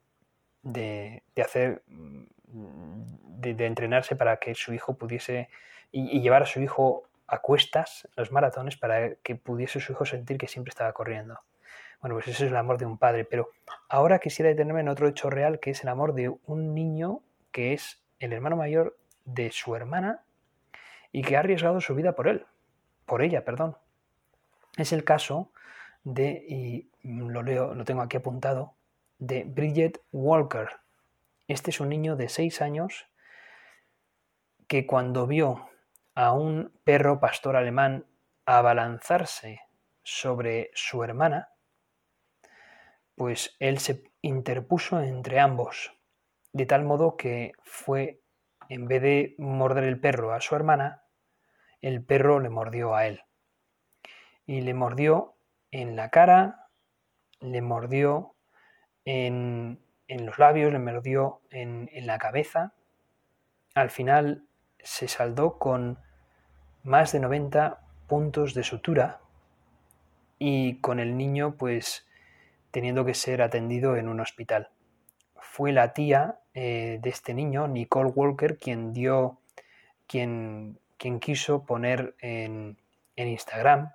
de, 0.62 1.22
hacer, 1.42 1.82
de, 1.86 3.66
entrenarse 3.66 4.16
para 4.16 4.38
que 4.38 4.54
su 4.54 4.72
hijo 4.72 4.94
pudiese, 4.94 5.48
y, 5.90 6.20
llevar 6.20 6.42
a 6.42 6.46
su 6.46 6.60
hijo 6.60 7.04
a 7.26 7.38
cuestas 7.38 8.08
los 8.16 8.32
maratones 8.32 8.76
para 8.76 9.14
que 9.16 9.36
pudiese 9.36 9.80
su 9.80 9.92
hijo 9.92 10.04
sentir 10.04 10.38
que 10.38 10.48
siempre 10.48 10.70
estaba 10.70 10.92
corriendo. 10.92 11.40
Bueno, 12.00 12.16
pues 12.16 12.28
ese 12.28 12.46
es 12.46 12.50
el 12.50 12.56
amor 12.56 12.78
de 12.78 12.86
un 12.86 12.98
padre, 12.98 13.24
pero 13.24 13.50
ahora 13.88 14.18
quisiera 14.18 14.48
detenerme 14.48 14.80
en 14.80 14.88
otro 14.88 15.06
hecho 15.06 15.30
real, 15.30 15.60
que 15.60 15.70
es 15.70 15.82
el 15.82 15.88
amor 15.88 16.14
de 16.14 16.34
un 16.46 16.74
niño 16.74 17.20
que 17.52 17.74
es 17.74 18.02
el 18.18 18.32
hermano 18.32 18.56
mayor 18.56 18.96
de 19.24 19.50
su 19.52 19.76
hermana 19.76 20.24
y 21.12 21.22
que 21.22 21.36
ha 21.36 21.40
arriesgado 21.40 21.80
su 21.80 21.94
vida 21.94 22.14
por 22.14 22.26
él, 22.26 22.46
por 23.06 23.22
ella, 23.22 23.44
perdón. 23.44 23.76
Es 24.76 24.92
el 24.92 25.04
caso 25.04 25.52
de, 26.04 26.44
y 26.48 26.90
lo 27.02 27.42
leo, 27.42 27.74
lo 27.74 27.84
tengo 27.84 28.02
aquí 28.02 28.16
apuntado, 28.16 28.74
de 29.18 29.44
Bridget 29.44 30.00
Walker. 30.12 30.68
Este 31.46 31.70
es 31.70 31.80
un 31.80 31.90
niño 31.90 32.16
de 32.16 32.28
6 32.28 32.62
años 32.62 33.06
que 34.66 34.86
cuando 34.86 35.26
vio 35.26 35.68
a 36.14 36.32
un 36.32 36.72
perro 36.84 37.20
pastor 37.20 37.56
alemán 37.56 38.06
abalanzarse 38.46 39.60
sobre 40.02 40.70
su 40.74 41.04
hermana, 41.04 41.50
pues 43.14 43.54
él 43.60 43.78
se 43.78 44.04
interpuso 44.22 45.00
entre 45.02 45.38
ambos, 45.38 45.92
de 46.52 46.66
tal 46.66 46.84
modo 46.84 47.16
que 47.16 47.52
fue, 47.62 48.22
en 48.68 48.88
vez 48.88 49.02
de 49.02 49.34
morder 49.38 49.84
el 49.84 50.00
perro 50.00 50.32
a 50.32 50.40
su 50.40 50.56
hermana, 50.56 51.04
el 51.80 52.02
perro 52.04 52.40
le 52.40 52.48
mordió 52.48 52.94
a 52.94 53.06
él. 53.06 53.22
Y 54.46 54.60
le 54.60 54.74
mordió 54.74 55.34
en 55.70 55.96
la 55.96 56.10
cara, 56.10 56.68
le 57.40 57.62
mordió 57.62 58.34
en, 59.04 59.80
los 60.08 60.38
labios, 60.38 60.72
le 60.72 60.78
mordió 60.78 61.40
en, 61.50 61.88
en 61.92 62.06
la 62.06 62.18
cabeza. 62.18 62.74
Al 63.74 63.90
final 63.90 64.44
se 64.78 65.08
saldó 65.08 65.58
con 65.58 65.98
más 66.82 67.12
de 67.12 67.20
90 67.20 67.80
puntos 68.08 68.54
de 68.54 68.62
sutura 68.62 69.20
y 70.38 70.80
con 70.80 70.98
el 70.98 71.16
niño 71.16 71.56
pues 71.56 72.06
teniendo 72.72 73.04
que 73.04 73.14
ser 73.14 73.42
atendido 73.42 73.96
en 73.96 74.08
un 74.08 74.18
hospital. 74.18 74.70
Fue 75.36 75.72
la 75.72 75.92
tía 75.92 76.40
eh, 76.54 76.98
de 77.00 77.10
este 77.10 77.34
niño, 77.34 77.68
Nicole 77.68 78.10
Walker, 78.10 78.58
quien 78.58 78.92
dio, 78.92 79.38
quien, 80.08 80.78
quien 80.96 81.20
quiso 81.20 81.64
poner 81.64 82.16
en, 82.18 82.76
Instagram 83.14 83.92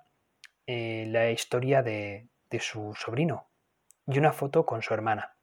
eh, 0.70 1.06
la 1.08 1.30
historia 1.30 1.82
de, 1.82 2.28
de 2.50 2.60
su 2.60 2.94
sobrino 2.94 3.48
y 4.06 4.18
una 4.18 4.34
foto 4.34 4.66
con 4.66 4.82
su 4.82 4.92
hermana. 4.92 5.38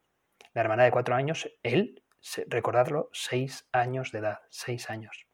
La 0.54 0.60
hermana 0.60 0.84
de 0.84 0.92
cuatro 0.92 1.16
años, 1.16 1.50
él, 1.64 2.04
recordadlo, 2.46 3.10
seis 3.12 3.68
años 3.72 4.12
de 4.12 4.20
edad, 4.20 4.38
seis 4.50 4.88
años. 4.88 5.25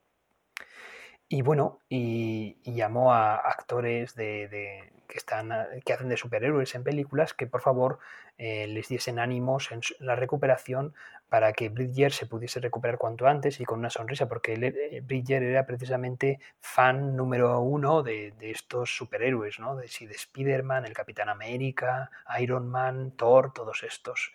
Y 1.32 1.40
bueno, 1.40 1.80
y, 1.88 2.58
llamó 2.62 3.14
a 3.14 3.36
actores 3.36 4.14
de, 4.14 4.92
que, 5.08 5.16
están, 5.16 5.50
que 5.82 5.94
hacen 5.94 6.10
de 6.10 6.18
superhéroes 6.18 6.74
en 6.74 6.84
películas 6.84 7.32
que 7.32 7.46
por 7.46 7.62
favor 7.62 8.00
eh, 8.36 8.66
les 8.66 8.88
diesen 8.88 9.18
ánimos 9.18 9.72
en 9.72 9.80
la 10.00 10.14
recuperación 10.14 10.92
para 11.30 11.54
que 11.54 11.70
Bridger 11.70 12.12
se 12.12 12.26
pudiese 12.26 12.60
recuperar 12.60 12.98
cuanto 12.98 13.26
antes 13.26 13.60
y 13.60 13.64
con 13.64 13.78
una 13.78 13.88
sonrisa, 13.88 14.28
porque 14.28 14.52
eh, 14.52 15.00
Bridger 15.00 15.42
era 15.42 15.64
precisamente 15.64 16.38
fan 16.60 17.16
número 17.16 17.58
uno 17.60 18.02
de, 18.02 18.34
estos 18.42 18.94
superhéroes, 18.94 19.58
¿no? 19.58 19.74
de, 19.74 19.84
de 19.84 20.14
Spider-Man, 20.14 20.84
el 20.84 20.92
Capitán 20.92 21.30
América, 21.30 22.10
Iron 22.40 22.68
Man, 22.68 23.12
Thor, 23.12 23.54
todos 23.54 23.84
estos. 23.84 24.34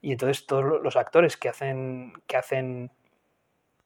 Y 0.00 0.12
entonces 0.12 0.46
todos 0.46 0.80
los 0.82 0.96
actores 0.96 1.36
que 1.36 1.50
hacen, 1.50 2.14
que 2.26 2.38
hacen 2.38 2.90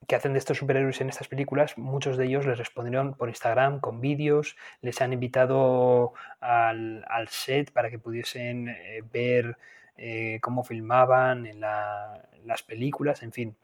que 0.06 0.16
hacen 0.16 0.32
de 0.32 0.38
estos 0.38 0.58
superhéroes 0.58 1.00
en 1.00 1.08
estas 1.08 1.28
películas, 1.28 1.78
muchos 1.78 2.16
de 2.16 2.26
ellos 2.26 2.46
les 2.46 2.58
respondieron 2.58 3.14
por 3.14 3.28
Instagram 3.28 3.80
con 3.80 4.00
vídeos, 4.00 4.56
les 4.80 5.00
han 5.00 5.12
invitado 5.12 6.12
al, 6.40 7.04
set 7.28 7.72
para 7.72 7.90
que 7.90 7.98
pudiesen 7.98 8.68
eh, 8.68 9.02
ver 9.12 9.56
eh, 9.96 10.38
cómo 10.42 10.64
filmaban 10.64 11.46
en 11.46 11.60
las 11.60 12.62
películas, 12.66 13.22
en 13.22 13.32
fin, 13.32 13.56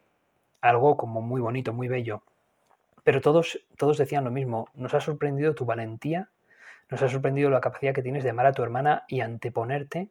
algo 0.60 0.96
como 0.96 1.20
muy 1.22 1.40
bonito, 1.40 1.72
muy 1.72 1.88
bello. 1.88 2.22
Pero 3.02 3.20
todos, 3.20 3.60
todos 3.76 3.98
decían 3.98 4.24
lo 4.24 4.30
mismo, 4.30 4.68
nos 4.74 4.94
ha 4.94 5.00
sorprendido 5.00 5.54
tu 5.54 5.64
valentía, 5.64 6.28
nos 6.90 7.02
ha 7.02 7.08
sorprendido 7.08 7.50
la 7.50 7.60
capacidad 7.60 7.94
que 7.94 8.02
tienes 8.02 8.24
de 8.24 8.30
amar 8.30 8.46
a 8.46 8.52
tu 8.52 8.62
hermana 8.62 9.04
y 9.08 9.20
anteponerte 9.20 10.08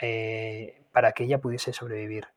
eh, 0.00 0.82
para 0.92 1.12
que 1.12 1.24
ella 1.24 1.40
pudiese 1.40 1.72
sobrevivir. 1.72 2.28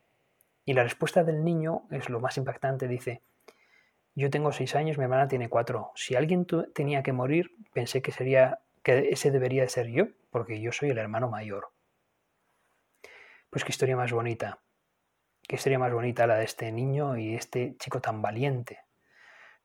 Y 0.65 0.73
la 0.73 0.83
respuesta 0.83 1.23
del 1.23 1.43
niño 1.43 1.83
es 1.91 2.09
lo 2.09 2.19
más 2.19 2.37
impactante. 2.37 2.87
Dice, 2.87 3.21
yo 4.15 4.29
tengo 4.29 4.51
seis 4.51 4.75
años, 4.75 4.97
mi 4.97 5.03
hermana 5.03 5.27
tiene 5.27 5.49
cuatro. 5.49 5.91
Si 5.95 6.15
alguien 6.15 6.47
tenía 6.73 7.03
que 7.03 7.13
morir, 7.13 7.51
pensé 7.73 8.01
que 8.01 8.11
sería 8.11 8.59
que 8.81 9.09
ese 9.09 9.31
debería 9.31 9.61
de 9.61 9.69
ser 9.69 9.87
yo, 9.87 10.07
porque 10.31 10.59
yo 10.59 10.71
soy 10.71 10.89
el 10.89 10.97
hermano 10.97 11.29
mayor. 11.29 11.69
Pues 13.49 13.63
qué 13.63 13.71
historia 13.71 13.95
más 13.95 14.11
bonita. 14.11 14.59
qué 15.47 15.55
historia 15.55 15.77
más 15.77 15.93
bonita 15.93 16.25
la 16.25 16.37
de 16.37 16.45
este 16.45 16.71
niño 16.71 17.17
y 17.17 17.35
este 17.35 17.77
chico 17.77 18.01
tan 18.01 18.21
valiente. 18.21 18.79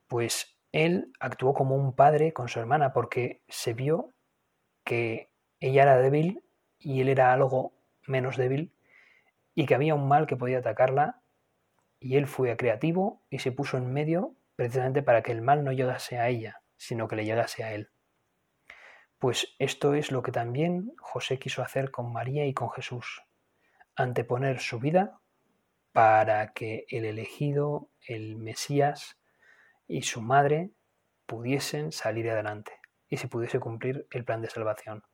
Pues 0.06 0.58
él 0.72 1.12
actuó 1.20 1.54
como 1.54 1.74
un 1.76 1.94
padre 1.94 2.32
con 2.32 2.48
su 2.48 2.60
hermana 2.60 2.92
porque 2.92 3.42
se 3.48 3.72
vio 3.72 4.12
que 4.84 5.30
ella 5.58 5.82
era 5.82 5.96
débil 5.98 6.44
y 6.78 7.00
él 7.00 7.08
era 7.08 7.32
algo 7.32 7.72
menos 8.06 8.36
débil 8.36 8.72
y 9.54 9.66
que 9.66 9.74
había 9.74 9.94
un 9.94 10.08
mal 10.08 10.26
que 10.26 10.36
podía 10.36 10.58
atacarla 10.58 11.22
y 11.98 12.16
él 12.16 12.26
fue 12.26 12.56
creativo 12.56 13.22
y 13.30 13.40
se 13.40 13.52
puso 13.52 13.76
en 13.76 13.92
medio 13.92 14.34
precisamente 14.56 15.02
para 15.02 15.22
que 15.22 15.32
el 15.32 15.42
mal 15.42 15.64
no 15.64 15.72
llegase 15.72 16.18
a 16.18 16.28
ella, 16.28 16.62
sino 16.76 17.08
que 17.08 17.16
le 17.16 17.24
llegase 17.24 17.64
a 17.64 17.72
él. 17.72 17.90
Pues 19.18 19.54
esto 19.58 19.94
es 19.94 20.12
lo 20.12 20.22
que 20.22 20.32
también 20.32 20.92
José 20.98 21.38
quiso 21.38 21.62
hacer 21.62 21.90
con 21.90 22.12
María 22.12 22.46
y 22.46 22.54
con 22.54 22.70
Jesús, 22.70 23.22
anteponer 23.94 24.60
su 24.60 24.80
vida 24.80 25.20
para 25.92 26.52
que 26.52 26.86
el 26.88 27.04
elegido, 27.04 27.90
el 28.06 28.36
Mesías 28.36 29.18
y 29.86 30.02
su 30.02 30.22
madre 30.22 30.70
pudiesen 31.26 31.92
salir 31.92 32.30
adelante 32.30 32.72
y 33.08 33.18
se 33.18 33.28
pudiese 33.28 33.60
cumplir 33.60 34.06
el 34.10 34.24
plan 34.24 34.40
de 34.40 34.48
salvación. 34.48 35.04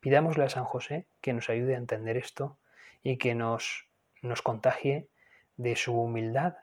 Pidámosle 0.00 0.44
a 0.44 0.48
San 0.50 0.64
José 0.64 1.06
que 1.20 1.32
nos 1.32 1.48
ayude 1.48 1.74
a 1.74 1.78
entender 1.78 2.16
esto 2.16 2.58
y 3.02 3.18
que 3.18 3.34
nos, 3.34 3.88
nos 4.22 4.42
contagie 4.42 5.08
de 5.56 5.76
su 5.76 5.98
humildad 5.98 6.54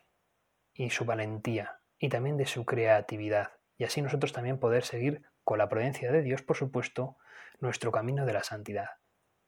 y 0.73 0.89
su 0.89 1.05
valentía 1.05 1.79
y 1.99 2.09
también 2.09 2.37
de 2.37 2.45
su 2.45 2.65
creatividad 2.65 3.57
y 3.77 3.83
así 3.83 4.01
nosotros 4.01 4.33
también 4.33 4.59
poder 4.59 4.83
seguir 4.83 5.21
con 5.43 5.59
la 5.59 5.69
prudencia 5.69 6.11
de 6.11 6.23
Dios, 6.23 6.41
por 6.41 6.57
supuesto, 6.57 7.17
nuestro 7.59 7.91
camino 7.91 8.25
de 8.25 8.33
la 8.33 8.43
santidad. 8.43 8.89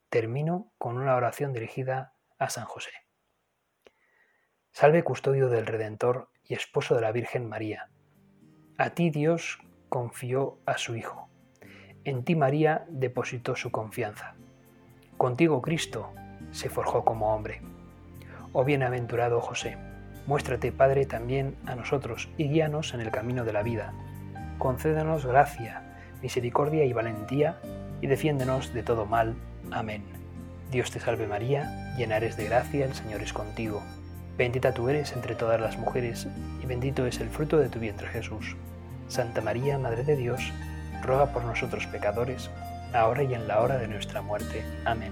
Termino 0.10 0.72
con 0.78 0.98
una 0.98 1.16
oración 1.16 1.52
dirigida 1.52 2.14
a 2.38 2.50
San 2.50 2.66
José. 2.66 2.92
Salve 4.72 5.04
custodio 5.04 5.50
del 5.50 5.66
Redentor 5.66 6.30
y 6.44 6.54
esposo 6.54 6.96
de 6.96 7.02
la 7.02 7.12
Virgen 7.12 7.48
María. 7.50 7.90
A 8.78 8.92
ti 8.92 9.10
Dios 9.10 9.60
confió 9.90 10.60
a 10.66 10.78
su 10.78 10.96
Hijo. 10.96 11.30
En 12.04 12.24
ti 12.24 12.36
María 12.36 12.86
depositó 12.88 13.56
su 13.56 13.72
confianza. 13.72 14.36
Contigo 15.18 15.62
Cristo 15.62 16.14
se 16.52 16.70
forjó 16.70 17.06
como 17.06 17.34
hombre. 17.34 17.62
Oh 18.54 18.64
bienaventurado 18.64 19.42
José, 19.42 19.78
muéstrate 20.26 20.72
Padre 20.72 21.06
también 21.06 21.56
a 21.66 21.76
nosotros 21.76 22.30
y 22.38 22.50
guíanos 22.50 22.94
en 22.94 23.02
el 23.02 23.12
camino 23.12 23.46
de 23.46 23.54
la 23.54 23.64
vida. 23.64 23.94
Concédenos 24.58 25.26
gracia 25.26 25.90
misericordia 26.22 26.86
y 26.86 26.94
valentía, 26.94 27.58
y 28.02 28.08
defiéndenos 28.08 28.74
de 28.74 28.84
todo 28.84 29.06
mal. 29.06 29.36
Amén. 29.72 30.04
Dios 30.72 30.92
te 30.92 31.00
salve 31.00 31.28
María, 31.28 31.94
llena 31.98 32.18
eres 32.18 32.38
de 32.38 32.46
gracia, 32.46 32.86
el 32.86 32.94
Señor 32.94 33.22
es 33.22 33.34
contigo. 33.34 33.82
Bendita 34.38 34.74
tú 34.74 34.90
eres 34.90 35.14
entre 35.14 35.36
todas 35.36 35.60
las 35.60 35.78
mujeres, 35.78 36.28
y 36.62 36.66
bendito 36.66 37.06
es 37.06 37.20
el 37.20 37.30
fruto 37.30 37.58
de 37.58 37.70
tu 37.70 37.80
vientre 37.80 38.08
Jesús. 38.08 38.56
Santa 39.08 39.42
María, 39.42 39.78
Madre 39.78 40.04
de 40.04 40.16
Dios, 40.16 40.54
ruega 41.02 41.34
por 41.34 41.44
nosotros 41.44 41.88
pecadores, 41.88 42.50
ahora 42.94 43.24
y 43.24 43.34
en 43.34 43.48
la 43.48 43.62
hora 43.62 43.78
de 43.78 43.88
nuestra 43.88 44.22
muerte. 44.22 44.64
Amén. 44.86 45.12